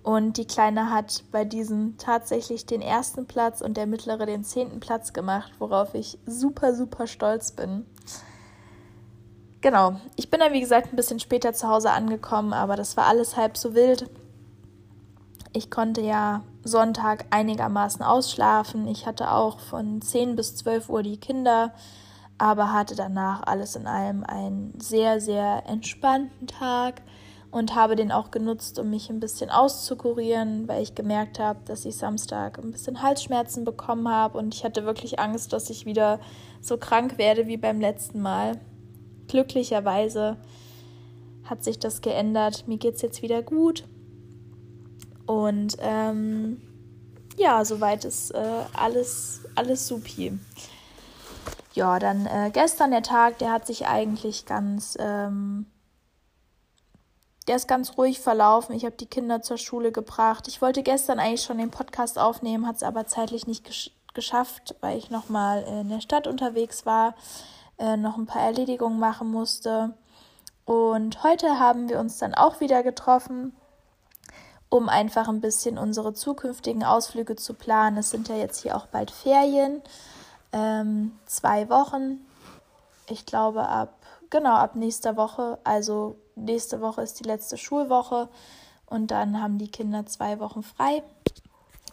Und 0.02 0.38
die 0.38 0.48
Kleine 0.48 0.90
hat 0.90 1.26
bei 1.32 1.46
diesem 1.46 2.00
tatsächlich 2.00 2.66
den 2.66 2.82
ersten 2.82 3.28
Platz 3.28 3.62
und 3.62 3.78
der 3.78 3.86
mittlere 3.86 4.26
den 4.26 4.44
zehnten 4.44 4.80
Platz 4.80 5.14
gemacht, 5.14 5.52
worauf 5.60 5.94
ich 5.94 6.18
super, 6.26 6.74
super 6.74 7.06
stolz 7.06 7.52
bin. 7.52 7.86
Genau, 9.62 10.00
ich 10.16 10.30
bin 10.30 10.40
dann 10.40 10.54
wie 10.54 10.62
gesagt 10.62 10.94
ein 10.94 10.96
bisschen 10.96 11.20
später 11.20 11.54
zu 11.54 11.68
Hause 11.68 11.92
angekommen, 11.92 12.54
aber 12.54 12.78
das 12.78 12.96
war 12.96 13.08
alles 13.08 13.36
halb 13.36 13.58
so 13.58 13.76
wild. 13.76 14.10
ich 15.52 15.70
konnte 15.70 16.02
ja 16.02 16.44
Sonntag 16.64 17.26
einigermaßen 17.32 18.04
ausschlafen. 18.04 18.88
Ich 18.88 19.06
hatte 19.06 19.32
auch 19.32 19.60
von 19.60 20.02
10 20.02 20.36
bis 20.36 20.56
12 20.58 20.90
Uhr 20.90 21.04
die 21.04 21.18
Kinder, 21.18 21.74
aber 22.38 22.72
hatte 22.72 22.96
danach 22.96 23.44
alles 23.44 23.76
in 23.76 23.88
allem 23.88 24.24
einen 24.24 24.80
sehr, 24.80 25.20
sehr 25.20 25.64
entspannten 25.68 26.48
Tag 26.48 27.02
und 27.52 27.76
habe 27.76 27.96
den 27.96 28.12
auch 28.12 28.32
genutzt, 28.32 28.78
um 28.80 28.90
mich 28.92 29.10
ein 29.10 29.20
bisschen 29.20 29.50
auszukurieren, 29.50 30.68
weil 30.68 30.84
ich 30.84 30.96
gemerkt 30.96 31.40
habe, 31.40 31.60
dass 31.66 31.84
ich 31.84 31.98
Samstag 31.98 32.60
ein 32.60 32.72
bisschen 32.72 33.02
Halsschmerzen 33.02 33.66
bekommen 33.66 34.08
habe 34.08 34.38
und 34.38 34.54
ich 34.54 34.64
hatte 34.64 34.86
wirklich 34.86 35.20
Angst, 35.20 35.52
dass 35.52 35.70
ich 35.70 35.86
wieder 35.86 36.20
so 36.62 36.78
krank 36.78 37.18
werde 37.18 37.48
wie 37.48 37.58
beim 37.58 37.82
letzten 37.82 38.22
Mal. 38.22 38.60
Glücklicherweise 39.30 40.36
hat 41.46 41.64
sich 41.64 41.80
das 41.80 42.02
geändert. 42.02 42.68
Mir 42.68 42.78
geht 42.78 42.96
es 42.96 43.02
jetzt 43.02 43.22
wieder 43.22 43.42
gut. 43.42 43.86
Und 45.26 45.78
ähm, 45.80 46.62
ja, 47.38 47.64
soweit 47.64 48.04
ist 48.04 48.32
äh, 48.32 48.64
alles, 48.74 49.42
alles 49.56 49.88
supi. 49.88 50.38
Ja, 51.74 52.00
dann 52.00 52.26
äh, 52.26 52.50
gestern 52.52 52.92
der 52.92 53.04
Tag, 53.04 53.38
der 53.38 53.52
hat 53.52 53.66
sich 53.66 53.88
eigentlich 53.88 54.46
ganz 54.46 54.98
ähm, 55.00 55.68
der 57.50 57.56
ist 57.56 57.68
ganz 57.68 57.98
ruhig 57.98 58.20
verlaufen. 58.20 58.76
Ich 58.76 58.86
habe 58.86 58.96
die 58.96 59.08
Kinder 59.08 59.42
zur 59.42 59.58
Schule 59.58 59.92
gebracht. 59.92 60.48
Ich 60.48 60.62
wollte 60.62 60.84
gestern 60.84 61.20
eigentlich 61.20 61.42
schon 61.42 61.58
den 61.58 61.72
Podcast 61.72 62.20
aufnehmen, 62.20 62.68
hat 62.68 62.76
es 62.76 62.84
aber 62.84 63.08
zeitlich 63.08 63.48
nicht 63.48 63.66
gesch 63.66 63.92
geschafft, 64.16 64.76
weil 64.82 64.98
ich 64.98 65.12
noch 65.12 65.30
mal 65.30 65.62
in 65.62 65.90
der 65.90 66.02
Stadt 66.02 66.26
unterwegs 66.26 66.88
war, 66.88 67.14
äh, 67.80 67.98
noch 67.98 68.18
ein 68.18 68.26
paar 68.26 68.44
Erledigungen 68.44 69.00
machen 69.00 69.32
musste. 69.32 69.94
Und 70.66 71.24
heute 71.24 71.60
haben 71.60 71.90
wir 71.90 72.00
uns 72.00 72.20
dann 72.20 72.36
auch 72.36 72.60
wieder 72.60 72.84
getroffen, 72.84 73.56
um 74.70 74.88
einfach 74.88 75.28
ein 75.28 75.42
bisschen 75.42 75.80
unsere 75.80 76.14
zukünftigen 76.14 76.84
Ausflüge 76.84 77.36
zu 77.36 77.56
planen. 77.56 77.98
Es 77.98 78.12
sind 78.12 78.28
ja 78.28 78.36
jetzt 78.36 78.62
hier 78.62 78.76
auch 78.76 78.86
bald 78.86 79.10
Ferien, 79.10 79.82
ähm, 80.54 81.18
zwei 81.26 81.70
Wochen. 81.70 82.20
Ich 83.08 83.26
glaube 83.26 83.68
ab 83.68 83.96
genau 84.30 84.54
ab 84.54 84.76
nächster 84.76 85.18
Woche, 85.18 85.58
also 85.64 86.18
nächste 86.36 86.82
Woche 86.82 87.02
ist 87.02 87.20
die 87.20 87.24
letzte 87.24 87.58
Schulwoche 87.58 88.30
und 88.86 89.12
dann 89.12 89.42
haben 89.42 89.58
die 89.58 89.72
Kinder 89.72 90.06
zwei 90.06 90.40
Wochen 90.40 90.64
frei. 90.64 91.04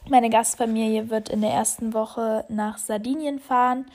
Meine 0.09 0.31
Gastfamilie 0.31 1.11
wird 1.11 1.29
in 1.29 1.41
der 1.41 1.51
ersten 1.51 1.95
Woche 1.95 2.45
nach 2.49 2.79
Sardinien 2.79 3.41
fahren 3.41 3.87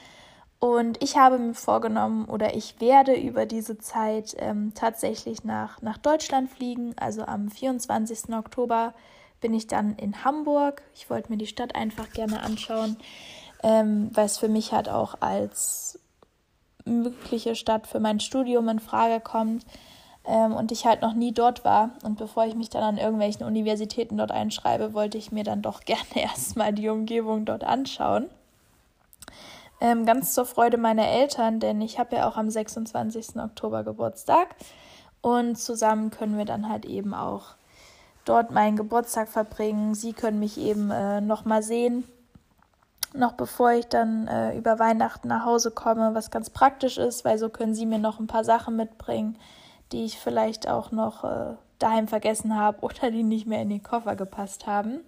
und 0.62 1.02
ich 1.02 1.18
habe 1.18 1.40
mir 1.40 1.56
vorgenommen 1.56 2.26
oder 2.26 2.56
ich 2.56 2.80
werde 2.80 3.16
über 3.16 3.48
diese 3.48 3.80
Zeit 3.80 4.36
ähm, 4.38 4.74
tatsächlich 4.76 5.44
nach, 5.44 5.82
nach 5.82 5.98
Deutschland 5.98 6.52
fliegen. 6.52 6.94
Also 7.00 7.26
am 7.26 7.50
24. 7.50 8.32
Oktober 8.32 8.94
bin 9.42 9.56
ich 9.56 9.66
dann 9.66 9.96
in 9.96 10.24
Hamburg. 10.24 10.84
Ich 10.94 11.10
wollte 11.10 11.32
mir 11.32 11.40
die 11.40 11.48
Stadt 11.48 11.74
einfach 11.74 12.12
gerne 12.12 12.44
anschauen, 12.44 12.98
ähm, 13.64 14.12
weil 14.14 14.28
es 14.28 14.38
für 14.38 14.50
mich 14.50 14.72
halt 14.72 14.88
auch 14.88 15.16
als 15.20 16.00
mögliche 16.86 17.56
Stadt 17.56 17.88
für 17.88 18.00
mein 18.00 18.20
Studium 18.20 18.70
in 18.70 18.80
Frage 18.80 19.20
kommt 19.20 19.66
ähm, 20.26 20.54
und 20.54 20.72
ich 20.72 20.86
halt 20.86 21.02
noch 21.02 21.16
nie 21.16 21.32
dort 21.32 21.66
war. 21.66 21.90
Und 22.04 22.20
bevor 22.20 22.46
ich 22.46 22.54
mich 22.54 22.70
dann 22.70 22.84
an 22.84 22.98
irgendwelchen 23.00 23.48
Universitäten 23.48 24.16
dort 24.16 24.32
einschreibe, 24.32 24.94
wollte 24.94 25.18
ich 25.18 25.32
mir 25.32 25.44
dann 25.44 25.64
doch 25.64 25.80
gerne 25.86 26.06
erstmal 26.14 26.72
die 26.72 26.90
Umgebung 26.90 27.46
dort 27.46 27.64
anschauen. 27.64 28.30
Ähm, 29.82 30.06
ganz 30.06 30.34
zur 30.34 30.46
Freude 30.46 30.78
meiner 30.78 31.08
Eltern, 31.08 31.60
denn 31.60 31.82
ich 31.82 32.00
habe 32.00 32.16
ja 32.16 32.30
auch 32.30 32.38
am 32.38 32.50
26. 32.50 33.38
Oktober 33.38 33.84
Geburtstag 33.84 34.56
und 35.22 35.58
zusammen 35.58 36.12
können 36.12 36.38
wir 36.38 36.46
dann 36.46 36.70
halt 36.70 36.86
eben 36.86 37.14
auch 37.14 37.56
dort 38.24 38.52
meinen 38.52 38.78
Geburtstag 38.78 39.28
verbringen. 39.28 39.96
Sie 39.96 40.14
können 40.14 40.40
mich 40.40 40.58
eben 40.58 40.92
äh, 40.92 41.20
nochmal 41.20 41.64
sehen 41.64 42.06
noch 43.14 43.34
bevor 43.34 43.72
ich 43.72 43.88
dann 43.88 44.28
äh, 44.28 44.58
über 44.58 44.80
Weihnachten 44.80 45.28
nach 45.28 45.46
Hause 45.46 45.72
komme, 45.72 46.14
was 46.14 46.32
ganz 46.32 46.50
praktisch 46.50 46.98
ist, 46.98 47.26
weil 47.26 47.38
so 47.38 47.50
können 47.50 47.76
sie 47.76 47.86
mir 47.86 48.00
noch 48.00 48.20
ein 48.20 48.28
paar 48.28 48.44
Sachen 48.44 48.76
mitbringen, 48.76 49.38
die 49.92 50.06
ich 50.06 50.18
vielleicht 50.18 50.70
auch 50.70 50.92
noch 50.92 51.24
äh, 51.24 51.56
daheim 51.80 52.08
vergessen 52.08 52.56
habe 52.56 52.80
oder 52.82 53.12
die 53.12 53.24
nicht 53.24 53.48
mehr 53.48 53.62
in 53.62 53.70
den 53.70 53.84
Koffer 53.84 54.16
gepasst 54.16 54.68
haben. 54.68 55.02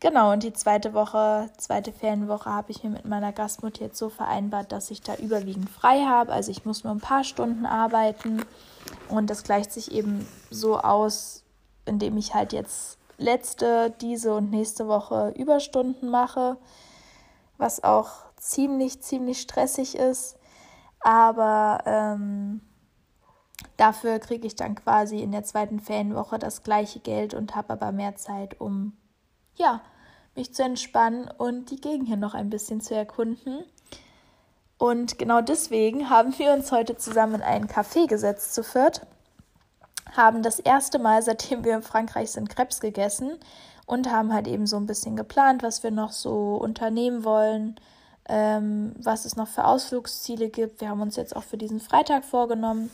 Genau, 0.00 0.32
und 0.32 0.42
die 0.42 0.54
zweite 0.54 0.94
Woche, 0.94 1.50
zweite 1.58 1.92
Ferienwoche 1.92 2.48
habe 2.48 2.70
ich 2.70 2.82
mir 2.82 2.88
mit 2.88 3.04
meiner 3.04 3.32
Gastmutter 3.32 3.82
jetzt 3.82 3.98
so 3.98 4.08
vereinbart, 4.08 4.72
dass 4.72 4.90
ich 4.90 5.02
da 5.02 5.14
überwiegend 5.16 5.68
frei 5.68 6.06
habe. 6.06 6.32
Also 6.32 6.50
ich 6.50 6.64
muss 6.64 6.84
nur 6.84 6.94
ein 6.94 7.00
paar 7.00 7.22
Stunden 7.22 7.66
arbeiten 7.66 8.42
und 9.10 9.28
das 9.28 9.42
gleicht 9.42 9.72
sich 9.72 9.92
eben 9.92 10.26
so 10.50 10.78
aus, 10.78 11.44
indem 11.84 12.16
ich 12.16 12.32
halt 12.32 12.54
jetzt 12.54 12.96
letzte, 13.18 13.90
diese 14.00 14.34
und 14.34 14.50
nächste 14.50 14.88
Woche 14.88 15.34
Überstunden 15.36 16.08
mache, 16.08 16.56
was 17.58 17.84
auch 17.84 18.10
ziemlich, 18.36 19.02
ziemlich 19.02 19.42
stressig 19.42 19.96
ist. 19.96 20.38
Aber 21.00 21.82
ähm, 21.84 22.62
dafür 23.76 24.18
kriege 24.18 24.46
ich 24.46 24.56
dann 24.56 24.76
quasi 24.76 25.18
in 25.20 25.32
der 25.32 25.44
zweiten 25.44 25.78
Ferienwoche 25.78 26.38
das 26.38 26.62
gleiche 26.62 27.00
Geld 27.00 27.34
und 27.34 27.54
habe 27.54 27.74
aber 27.74 27.92
mehr 27.92 28.16
Zeit, 28.16 28.58
um 28.62 28.94
ja, 29.60 29.80
mich 30.34 30.52
zu 30.54 30.62
entspannen 30.62 31.30
und 31.38 31.70
die 31.70 31.80
Gegend 31.80 32.08
hier 32.08 32.16
noch 32.16 32.34
ein 32.34 32.50
bisschen 32.50 32.80
zu 32.80 32.94
erkunden. 32.94 33.64
Und 34.78 35.18
genau 35.18 35.40
deswegen 35.42 36.08
haben 36.10 36.36
wir 36.38 36.52
uns 36.52 36.72
heute 36.72 36.96
zusammen 36.96 37.36
in 37.36 37.42
einen 37.42 37.68
Café 37.68 38.08
gesetzt 38.08 38.54
zu 38.54 38.64
viert 38.64 39.02
haben 40.16 40.42
das 40.42 40.58
erste 40.58 40.98
Mal, 40.98 41.22
seitdem 41.22 41.64
wir 41.64 41.74
in 41.74 41.82
Frankreich 41.82 42.30
sind, 42.32 42.48
Krebs 42.48 42.80
gegessen 42.80 43.38
und 43.86 44.10
haben 44.10 44.32
halt 44.32 44.46
eben 44.46 44.66
so 44.66 44.76
ein 44.76 44.86
bisschen 44.86 45.16
geplant, 45.16 45.62
was 45.62 45.82
wir 45.82 45.90
noch 45.90 46.12
so 46.12 46.56
unternehmen 46.56 47.24
wollen, 47.24 47.76
ähm, 48.28 48.94
was 48.98 49.24
es 49.24 49.36
noch 49.36 49.48
für 49.48 49.64
Ausflugsziele 49.64 50.48
gibt. 50.48 50.80
Wir 50.80 50.88
haben 50.88 51.00
uns 51.00 51.16
jetzt 51.16 51.34
auch 51.34 51.42
für 51.42 51.58
diesen 51.58 51.80
Freitag 51.80 52.24
vorgenommen, 52.24 52.90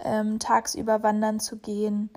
ähm, 0.00 0.38
tagsüber 0.38 1.02
wandern 1.02 1.40
zu 1.40 1.56
gehen 1.56 2.10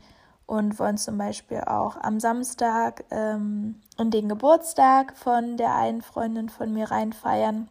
und 0.51 0.79
wollen 0.79 0.97
zum 0.97 1.17
Beispiel 1.17 1.61
auch 1.61 1.95
am 1.97 2.19
Samstag 2.19 3.05
ähm, 3.09 3.81
und 3.97 4.13
den 4.13 4.27
Geburtstag 4.27 5.17
von 5.17 5.57
der 5.57 5.75
einen 5.75 6.01
Freundin 6.01 6.49
von 6.49 6.73
mir 6.73 6.91
reinfeiern. 6.91 7.69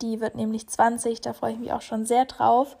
Die 0.00 0.20
wird 0.20 0.34
nämlich 0.34 0.68
20, 0.68 1.20
da 1.20 1.32
freue 1.32 1.52
ich 1.52 1.58
mich 1.58 1.72
auch 1.72 1.82
schon 1.82 2.06
sehr 2.06 2.24
drauf 2.24 2.76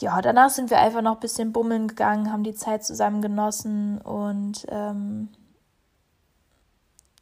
ja, 0.00 0.22
danach 0.22 0.50
sind 0.50 0.70
wir 0.70 0.78
einfach 0.78 1.02
noch 1.02 1.14
ein 1.14 1.20
bisschen 1.20 1.52
bummeln 1.52 1.88
gegangen, 1.88 2.32
haben 2.32 2.44
die 2.44 2.54
Zeit 2.54 2.84
zusammen 2.84 3.20
genossen 3.20 4.00
und 4.00 4.64
ähm, 4.68 5.28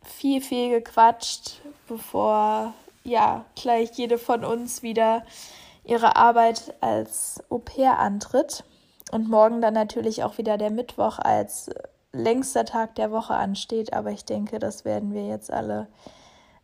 viel, 0.03 0.43
viel 0.43 0.71
gequatscht, 0.71 1.63
bevor 1.89 2.75
ja 3.03 3.45
gleich 3.55 3.93
jede 3.93 4.19
von 4.19 4.45
uns 4.45 4.83
wieder 4.83 5.25
ihre 5.85 6.17
Arbeit 6.17 6.75
als 6.83 7.43
Au 7.49 7.59
pair 7.59 7.99
antritt. 7.99 8.65
Und 9.13 9.29
morgen 9.29 9.61
dann 9.61 9.75
natürlich 9.75 10.25
auch 10.25 10.39
wieder 10.39 10.59
der 10.59 10.71
Mittwoch 10.71 11.19
als 11.19 11.71
längster 12.13 12.65
Tag 12.65 12.95
der 12.97 13.11
Woche 13.11 13.35
ansteht. 13.35 13.93
Aber 13.93 14.11
ich 14.11 14.25
denke, 14.25 14.59
das 14.59 14.85
werden 14.85 15.15
wir 15.15 15.27
jetzt 15.27 15.51
alle, 15.51 15.87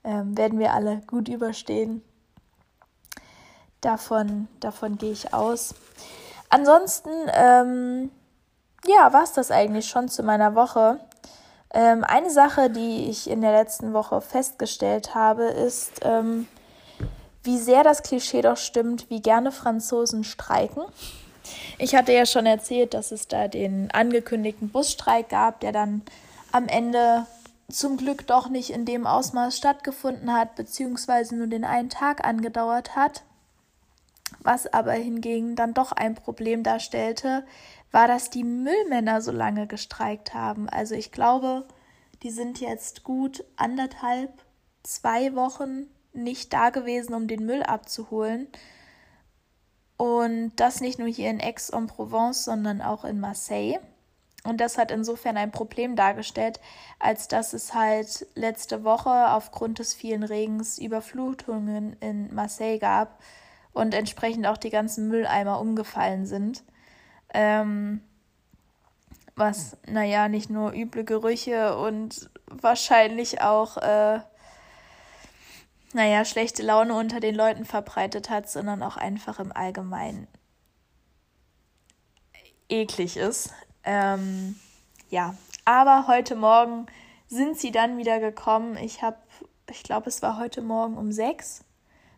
ähm, 0.04 0.36
werden 0.36 0.58
wir 0.58 0.72
alle 0.72 1.00
gut 1.06 1.28
überstehen. 1.28 2.02
Davon, 3.80 4.48
davon 4.60 4.98
gehe 4.98 5.12
ich 5.12 5.34
aus. 5.34 5.74
Ansonsten, 6.48 7.10
ähm, 7.32 8.10
ja, 8.86 9.12
war 9.12 9.22
es 9.22 9.32
das 9.32 9.50
eigentlich 9.50 9.88
schon 9.88 10.08
zu 10.08 10.22
meiner 10.22 10.54
Woche. 10.54 11.00
Ähm, 11.72 12.04
eine 12.04 12.30
Sache, 12.30 12.68
die 12.70 13.08
ich 13.08 13.30
in 13.30 13.40
der 13.40 13.52
letzten 13.52 13.92
Woche 13.92 14.20
festgestellt 14.20 15.14
habe, 15.14 15.44
ist, 15.44 16.00
ähm, 16.02 16.46
wie 17.42 17.58
sehr 17.58 17.82
das 17.82 18.02
Klischee 18.02 18.42
doch 18.42 18.56
stimmt, 18.56 19.08
wie 19.10 19.22
gerne 19.22 19.50
Franzosen 19.50 20.22
streiken. 20.24 20.82
Ich 21.78 21.94
hatte 21.94 22.12
ja 22.12 22.26
schon 22.26 22.46
erzählt, 22.46 22.94
dass 22.94 23.12
es 23.12 23.28
da 23.28 23.48
den 23.48 23.90
angekündigten 23.90 24.68
Busstreik 24.70 25.28
gab, 25.28 25.60
der 25.60 25.72
dann 25.72 26.02
am 26.52 26.68
Ende 26.68 27.26
zum 27.70 27.96
Glück 27.96 28.26
doch 28.26 28.48
nicht 28.48 28.70
in 28.70 28.84
dem 28.84 29.06
Ausmaß 29.06 29.56
stattgefunden 29.56 30.32
hat, 30.32 30.54
beziehungsweise 30.56 31.36
nur 31.36 31.46
den 31.46 31.64
einen 31.64 31.90
Tag 31.90 32.24
angedauert 32.26 32.94
hat. 32.96 33.22
Was 34.40 34.72
aber 34.72 34.92
hingegen 34.92 35.56
dann 35.56 35.74
doch 35.74 35.92
ein 35.92 36.14
Problem 36.14 36.62
darstellte, 36.62 37.44
war, 37.90 38.08
dass 38.08 38.30
die 38.30 38.44
Müllmänner 38.44 39.20
so 39.20 39.30
lange 39.30 39.66
gestreikt 39.66 40.34
haben. 40.34 40.68
Also 40.68 40.94
ich 40.94 41.12
glaube, 41.12 41.64
die 42.22 42.30
sind 42.30 42.60
jetzt 42.60 43.04
gut 43.04 43.44
anderthalb, 43.56 44.32
zwei 44.82 45.34
Wochen 45.34 45.86
nicht 46.12 46.52
da 46.52 46.70
gewesen, 46.70 47.14
um 47.14 47.26
den 47.26 47.46
Müll 47.46 47.62
abzuholen. 47.62 48.48
Und 49.96 50.52
das 50.56 50.80
nicht 50.80 50.98
nur 50.98 51.08
hier 51.08 51.30
in 51.30 51.40
Aix-en-Provence, 51.40 52.44
sondern 52.44 52.80
auch 52.82 53.04
in 53.04 53.20
Marseille. 53.20 53.78
Und 54.44 54.60
das 54.60 54.76
hat 54.76 54.90
insofern 54.90 55.36
ein 55.36 55.52
Problem 55.52 55.94
dargestellt, 55.94 56.58
als 56.98 57.28
dass 57.28 57.52
es 57.52 57.74
halt 57.74 58.26
letzte 58.34 58.82
Woche 58.82 59.30
aufgrund 59.30 59.78
des 59.78 59.94
vielen 59.94 60.24
Regens 60.24 60.78
Überflutungen 60.78 61.96
in 62.00 62.34
Marseille 62.34 62.78
gab 62.78 63.20
und 63.72 63.94
entsprechend 63.94 64.46
auch 64.46 64.56
die 64.56 64.70
ganzen 64.70 65.08
Mülleimer 65.08 65.60
umgefallen 65.60 66.26
sind. 66.26 66.64
Ähm, 67.32 68.02
was, 69.36 69.76
naja, 69.86 70.28
nicht 70.28 70.50
nur 70.50 70.72
üble 70.74 71.04
Gerüche 71.04 71.78
und 71.78 72.28
wahrscheinlich 72.46 73.40
auch, 73.40 73.76
äh, 73.78 74.20
naja, 75.94 76.24
schlechte 76.24 76.62
Laune 76.62 76.94
unter 76.94 77.20
den 77.20 77.34
Leuten 77.34 77.64
verbreitet 77.64 78.30
hat, 78.30 78.48
sondern 78.48 78.82
auch 78.82 78.96
einfach 78.96 79.38
im 79.38 79.52
Allgemeinen 79.52 80.28
eklig 82.68 83.16
ist. 83.16 83.50
Ähm, 83.84 84.56
ja, 85.10 85.34
aber 85.64 86.06
heute 86.08 86.34
Morgen 86.34 86.86
sind 87.28 87.58
sie 87.58 87.70
dann 87.70 87.98
wieder 87.98 88.18
gekommen. 88.18 88.76
Ich 88.76 89.02
habe, 89.02 89.18
ich 89.70 89.82
glaube, 89.82 90.08
es 90.08 90.22
war 90.22 90.38
heute 90.38 90.62
Morgen 90.62 90.96
um 90.96 91.12
sechs, 91.12 91.64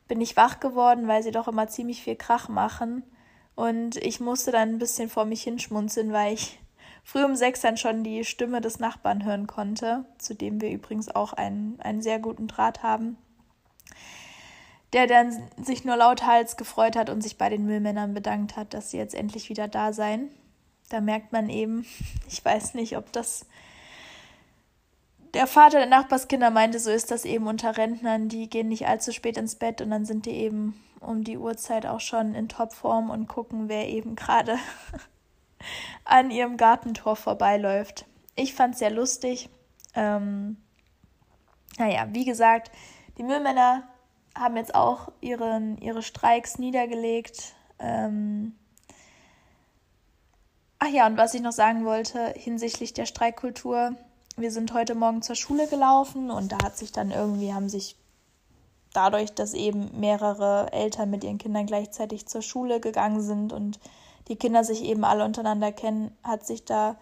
bin 0.06 0.20
ich 0.20 0.36
wach 0.36 0.60
geworden, 0.60 1.08
weil 1.08 1.22
sie 1.22 1.32
doch 1.32 1.48
immer 1.48 1.66
ziemlich 1.68 2.02
viel 2.02 2.16
Krach 2.16 2.48
machen. 2.48 3.02
Und 3.54 3.96
ich 3.96 4.20
musste 4.20 4.50
dann 4.50 4.70
ein 4.70 4.78
bisschen 4.78 5.08
vor 5.08 5.24
mich 5.24 5.42
hinschmunzeln, 5.42 6.12
weil 6.12 6.34
ich 6.34 6.58
früh 7.04 7.24
um 7.24 7.36
sechs 7.36 7.60
dann 7.60 7.76
schon 7.76 8.02
die 8.02 8.24
Stimme 8.24 8.60
des 8.60 8.78
Nachbarn 8.78 9.24
hören 9.24 9.46
konnte, 9.46 10.04
zu 10.18 10.34
dem 10.34 10.60
wir 10.60 10.70
übrigens 10.70 11.14
auch 11.14 11.32
einen, 11.32 11.80
einen 11.80 12.02
sehr 12.02 12.18
guten 12.18 12.48
Draht 12.48 12.82
haben, 12.82 13.16
der 14.94 15.08
dann 15.08 15.36
sich 15.62 15.84
nur 15.84 15.96
lauthals 15.96 16.56
gefreut 16.56 16.96
hat 16.96 17.10
und 17.10 17.20
sich 17.20 17.36
bei 17.36 17.48
den 17.48 17.66
Müllmännern 17.66 18.14
bedankt 18.14 18.56
hat, 18.56 18.72
dass 18.72 18.90
sie 18.90 18.96
jetzt 18.96 19.14
endlich 19.14 19.48
wieder 19.48 19.66
da 19.66 19.92
seien. 19.92 20.30
Da 20.88 21.00
merkt 21.00 21.32
man 21.32 21.48
eben, 21.48 21.84
ich 22.28 22.42
weiß 22.42 22.74
nicht, 22.74 22.96
ob 22.96 23.12
das 23.12 23.44
der 25.34 25.48
Vater 25.48 25.78
der 25.78 25.88
Nachbarskinder 25.88 26.50
meinte, 26.50 26.78
so 26.78 26.90
ist 26.90 27.10
das 27.10 27.24
eben 27.24 27.48
unter 27.48 27.76
Rentnern, 27.76 28.28
die 28.28 28.48
gehen 28.48 28.68
nicht 28.68 28.86
allzu 28.86 29.10
spät 29.10 29.36
ins 29.36 29.56
Bett 29.56 29.80
und 29.80 29.90
dann 29.90 30.04
sind 30.04 30.26
die 30.26 30.30
eben 30.30 30.80
um 31.00 31.24
die 31.24 31.38
Uhrzeit 31.38 31.86
auch 31.86 31.98
schon 31.98 32.36
in 32.36 32.48
Topform 32.48 33.10
und 33.10 33.26
gucken, 33.26 33.68
wer 33.68 33.88
eben 33.88 34.14
gerade 34.14 34.58
an 36.04 36.30
ihrem 36.30 36.56
Gartentor 36.56 37.16
vorbeiläuft. 37.16 38.06
Ich 38.36 38.54
fand 38.54 38.74
es 38.74 38.78
sehr 38.78 38.92
lustig. 38.92 39.50
Ähm, 39.96 40.56
naja, 41.78 42.06
wie 42.12 42.24
gesagt, 42.24 42.70
die 43.18 43.24
Müllmänner 43.24 43.88
haben 44.34 44.56
jetzt 44.56 44.74
auch 44.74 45.12
ihren, 45.20 45.78
ihre 45.78 46.02
Streiks 46.02 46.58
niedergelegt. 46.58 47.54
Ähm, 47.78 48.54
ach 50.78 50.88
ja, 50.88 51.06
und 51.06 51.16
was 51.16 51.34
ich 51.34 51.40
noch 51.40 51.52
sagen 51.52 51.84
wollte 51.84 52.34
hinsichtlich 52.36 52.92
der 52.92 53.06
Streikkultur. 53.06 53.94
Wir 54.36 54.50
sind 54.50 54.74
heute 54.74 54.94
Morgen 54.94 55.22
zur 55.22 55.36
Schule 55.36 55.68
gelaufen 55.68 56.30
und 56.30 56.50
da 56.50 56.58
hat 56.64 56.76
sich 56.76 56.90
dann 56.90 57.12
irgendwie, 57.12 57.54
haben 57.54 57.68
sich 57.68 57.96
dadurch, 58.92 59.32
dass 59.32 59.54
eben 59.54 60.00
mehrere 60.00 60.72
Eltern 60.72 61.10
mit 61.10 61.22
ihren 61.22 61.38
Kindern 61.38 61.66
gleichzeitig 61.66 62.26
zur 62.26 62.42
Schule 62.42 62.80
gegangen 62.80 63.20
sind 63.20 63.52
und 63.52 63.78
die 64.28 64.36
Kinder 64.36 64.64
sich 64.64 64.82
eben 64.82 65.04
alle 65.04 65.24
untereinander 65.24 65.70
kennen, 65.70 66.16
hat 66.22 66.46
sich 66.46 66.64
da 66.64 66.96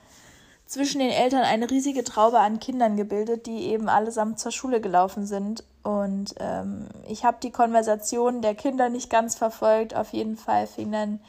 zwischen 0.67 1.01
den 1.01 1.11
Eltern 1.11 1.43
eine 1.43 1.71
riesige 1.71 2.03
Traube 2.03 2.41
an 2.41 2.61
Kindern 2.61 2.97
gebildet, 2.97 3.47
die 3.47 3.67
eben 3.67 3.89
allesamt 3.89 4.39
zur 4.39 4.53
Schule 4.53 4.81
gelaufen 4.81 5.27
sind. 5.27 5.65
Und 5.83 6.35
ähm, 6.39 6.89
ich 7.09 7.25
habe 7.25 7.39
die 7.43 7.51
Konversation 7.51 8.41
der 8.41 8.55
Kinder 8.55 8.89
nicht 8.89 9.11
ganz 9.11 9.35
verfolgt. 9.35 9.95
Auf 9.95 10.13
jeden 10.13 10.37
Fall 10.37 10.67
fing 10.67 10.93
dann 10.93 11.21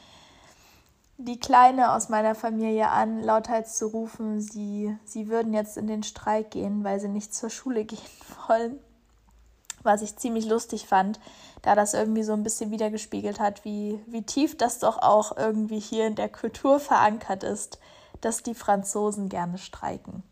die 1.18 1.40
Kleine 1.40 1.94
aus 1.94 2.10
meiner 2.10 2.36
Familie 2.36 2.90
an, 2.90 3.22
lauthals 3.22 3.78
zu 3.78 3.88
rufen, 3.88 4.42
sie, 4.42 4.98
sie 5.06 5.30
würden 5.30 5.54
jetzt 5.54 5.78
in 5.78 5.88
den 5.88 6.04
Streik 6.04 6.52
gehen, 6.52 6.84
weil 6.84 7.00
sie 7.00 7.08
nicht 7.08 7.34
zur 7.34 7.50
Schule 7.50 7.86
gehen 7.86 8.00
wollen. 8.48 8.80
Was 9.84 10.02
ich 10.02 10.16
ziemlich 10.16 10.46
lustig 10.46 10.88
fand, 10.88 11.20
da 11.62 11.76
das 11.76 11.94
irgendwie 11.94 12.24
so 12.24 12.32
ein 12.32 12.44
bisschen 12.44 12.72
wiedergespiegelt 12.72 13.40
hat, 13.40 13.66
wie, 13.66 14.00
wie 14.08 14.22
tief 14.22 14.58
das 14.58 14.80
doch 14.80 14.98
auch 15.02 15.36
irgendwie 15.36 15.80
hier 15.80 16.08
in 16.08 16.16
der 16.16 16.30
Kultur 16.30 16.80
verankert 16.80 17.44
ist, 17.44 17.80
dass 18.22 18.44
die 18.44 18.56
Franzosen 18.56 19.28
gerne 19.28 19.58
streiken. 19.58 20.24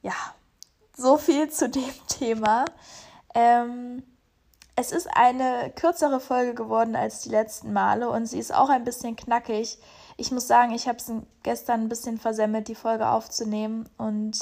Ja, 0.00 0.14
so 1.00 1.16
viel 1.16 1.50
zu 1.50 1.68
dem 1.68 1.92
Thema. 2.08 2.64
Ähm, 3.34 4.02
es 4.76 4.92
ist 4.92 5.08
eine 5.14 5.72
kürzere 5.74 6.20
Folge 6.20 6.54
geworden 6.54 6.96
als 6.96 7.20
die 7.20 7.28
letzten 7.28 7.72
Male 7.72 8.08
und 8.08 8.26
sie 8.26 8.38
ist 8.38 8.54
auch 8.54 8.70
ein 8.70 8.84
bisschen 8.84 9.16
knackig. 9.16 9.78
Ich 10.16 10.30
muss 10.30 10.46
sagen, 10.46 10.72
ich 10.72 10.88
habe 10.88 10.98
es 10.98 11.10
gestern 11.42 11.82
ein 11.82 11.88
bisschen 11.88 12.18
versemmelt, 12.18 12.68
die 12.68 12.74
Folge 12.74 13.08
aufzunehmen 13.08 13.88
und 13.98 14.38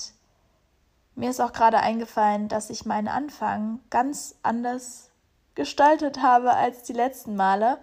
mir 1.15 1.31
ist 1.31 1.41
auch 1.41 1.53
gerade 1.53 1.81
eingefallen, 1.81 2.47
dass 2.47 2.71
ich 2.71 2.87
meinen 2.87 3.09
Anfang 3.09 3.81
ganz 3.91 4.37
anders 4.45 5.11
gestaltet 5.57 6.23
habe 6.23 6.55
als 6.55 6.85
die 6.85 6.93
letzten 6.93 7.35
Male. 7.35 7.79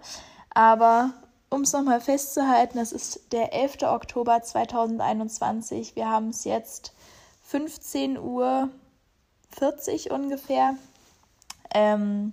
Aber 0.54 1.12
um 1.50 1.60
es 1.60 1.74
nochmal 1.74 2.00
festzuhalten, 2.00 2.78
es 2.78 2.92
ist 2.92 3.32
der 3.32 3.52
11. 3.52 3.82
Oktober 3.82 4.40
2021. 4.40 5.94
Wir 5.94 6.08
haben 6.08 6.30
es 6.30 6.44
jetzt 6.44 6.94
15 7.46 8.18
Uhr 8.18 8.70
40 9.56 10.10
ungefähr. 10.10 10.76
Ähm, 11.72 12.32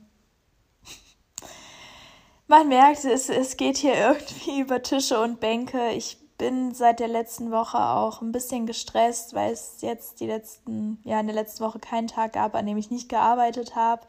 man 2.47 2.67
merkt, 2.67 3.05
es, 3.05 3.29
es 3.29 3.57
geht 3.57 3.77
hier 3.77 3.95
irgendwie 3.95 4.59
über 4.61 4.81
Tische 4.81 5.21
und 5.21 5.39
Bänke. 5.39 5.91
Ich 5.91 6.17
bin 6.37 6.73
seit 6.73 6.99
der 6.99 7.07
letzten 7.07 7.51
Woche 7.51 7.77
auch 7.77 8.21
ein 8.21 8.31
bisschen 8.31 8.65
gestresst, 8.65 9.35
weil 9.35 9.53
es 9.53 9.77
jetzt 9.81 10.19
die 10.19 10.27
letzten, 10.27 10.99
ja, 11.03 11.19
in 11.19 11.27
der 11.27 11.35
letzten 11.35 11.63
Woche 11.63 11.79
keinen 11.79 12.07
Tag 12.07 12.33
gab, 12.33 12.55
an 12.55 12.65
dem 12.65 12.77
ich 12.77 12.89
nicht 12.89 13.07
gearbeitet 13.07 13.75
habe. 13.75 14.01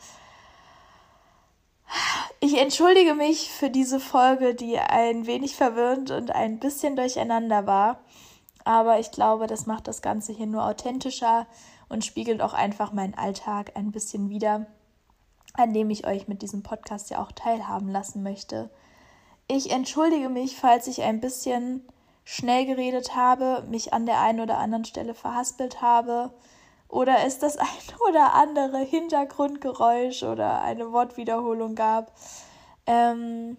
Ich 2.40 2.58
entschuldige 2.58 3.14
mich 3.14 3.50
für 3.50 3.70
diese 3.70 4.00
Folge, 4.00 4.54
die 4.54 4.78
ein 4.78 5.26
wenig 5.26 5.54
verwirrend 5.54 6.10
und 6.10 6.30
ein 6.30 6.58
bisschen 6.58 6.96
durcheinander 6.96 7.66
war. 7.66 8.00
Aber 8.64 8.98
ich 8.98 9.10
glaube, 9.10 9.46
das 9.46 9.66
macht 9.66 9.86
das 9.86 10.02
Ganze 10.02 10.32
hier 10.32 10.46
nur 10.46 10.64
authentischer 10.64 11.46
und 11.88 12.04
spiegelt 12.04 12.40
auch 12.40 12.54
einfach 12.54 12.92
meinen 12.92 13.14
Alltag 13.14 13.72
ein 13.74 13.92
bisschen 13.92 14.30
wider, 14.30 14.66
an 15.52 15.74
dem 15.74 15.90
ich 15.90 16.06
euch 16.06 16.28
mit 16.28 16.42
diesem 16.42 16.62
Podcast 16.62 17.10
ja 17.10 17.22
auch 17.22 17.32
teilhaben 17.32 17.88
lassen 17.88 18.22
möchte. 18.22 18.70
Ich 19.46 19.70
entschuldige 19.70 20.30
mich, 20.30 20.56
falls 20.56 20.86
ich 20.86 21.02
ein 21.02 21.20
bisschen 21.20 21.86
schnell 22.24 22.64
geredet 22.64 23.14
habe, 23.14 23.62
mich 23.68 23.92
an 23.92 24.06
der 24.06 24.20
einen 24.20 24.40
oder 24.40 24.58
anderen 24.58 24.86
Stelle 24.86 25.14
verhaspelt 25.14 25.82
habe 25.82 26.32
oder 26.88 27.24
es 27.24 27.38
das 27.38 27.56
ein 27.58 27.66
oder 28.08 28.34
andere 28.34 28.78
Hintergrundgeräusch 28.78 30.22
oder 30.22 30.62
eine 30.62 30.90
Wortwiederholung 30.92 31.74
gab. 31.74 32.12
Ähm, 32.86 33.58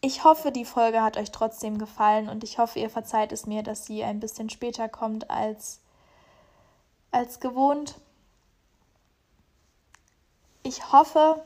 ich 0.00 0.24
hoffe, 0.24 0.52
die 0.52 0.64
Folge 0.64 1.02
hat 1.02 1.16
euch 1.16 1.30
trotzdem 1.30 1.78
gefallen 1.78 2.28
und 2.28 2.44
ich 2.44 2.58
hoffe, 2.58 2.78
ihr 2.78 2.90
verzeiht 2.90 3.32
es 3.32 3.46
mir, 3.46 3.62
dass 3.62 3.86
sie 3.86 4.04
ein 4.04 4.20
bisschen 4.20 4.50
später 4.50 4.88
kommt 4.88 5.30
als, 5.30 5.80
als 7.10 7.40
gewohnt. 7.40 7.96
Ich 10.62 10.92
hoffe, 10.92 11.42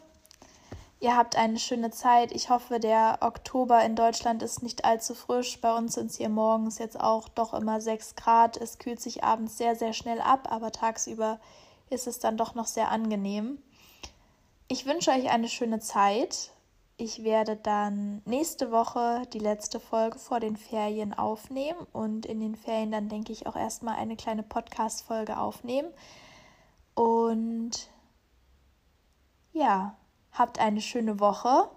Ihr 1.02 1.16
habt 1.16 1.34
eine 1.34 1.58
schöne 1.58 1.90
Zeit. 1.90 2.30
Ich 2.30 2.48
hoffe, 2.48 2.78
der 2.78 3.18
Oktober 3.22 3.84
in 3.84 3.96
Deutschland 3.96 4.40
ist 4.40 4.62
nicht 4.62 4.84
allzu 4.84 5.16
frisch. 5.16 5.60
Bei 5.60 5.76
uns 5.76 5.94
sind 5.94 6.12
es 6.12 6.18
hier 6.18 6.28
morgens 6.28 6.78
jetzt 6.78 7.00
auch 7.00 7.28
doch 7.28 7.54
immer 7.54 7.80
6 7.80 8.14
Grad. 8.14 8.56
Es 8.56 8.78
kühlt 8.78 9.00
sich 9.00 9.24
abends 9.24 9.58
sehr, 9.58 9.74
sehr 9.74 9.94
schnell 9.94 10.20
ab, 10.20 10.46
aber 10.52 10.70
tagsüber 10.70 11.40
ist 11.90 12.06
es 12.06 12.20
dann 12.20 12.36
doch 12.36 12.54
noch 12.54 12.68
sehr 12.68 12.92
angenehm. 12.92 13.60
Ich 14.68 14.86
wünsche 14.86 15.10
euch 15.10 15.28
eine 15.28 15.48
schöne 15.48 15.80
Zeit. 15.80 16.51
Ich 17.02 17.24
werde 17.24 17.56
dann 17.56 18.22
nächste 18.26 18.70
Woche 18.70 19.22
die 19.32 19.40
letzte 19.40 19.80
Folge 19.80 20.18
vor 20.18 20.38
den 20.38 20.56
Ferien 20.56 21.12
aufnehmen 21.14 21.86
und 21.92 22.26
in 22.26 22.38
den 22.38 22.54
Ferien 22.54 22.92
dann 22.92 23.08
denke 23.08 23.32
ich 23.32 23.46
auch 23.46 23.56
erstmal 23.56 23.96
eine 23.96 24.16
kleine 24.16 24.44
Podcast-Folge 24.44 25.38
aufnehmen. 25.38 25.88
Und 26.94 27.90
ja, 29.52 29.96
Habt 30.32 30.58
eine 30.58 30.80
schöne 30.80 31.20
Woche 31.20 31.68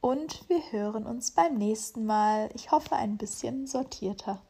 und 0.00 0.48
wir 0.48 0.60
hören 0.72 1.06
uns 1.06 1.30
beim 1.30 1.54
nächsten 1.54 2.06
Mal. 2.06 2.50
Ich 2.54 2.72
hoffe 2.72 2.96
ein 2.96 3.16
bisschen 3.16 3.68
sortierter. 3.68 4.42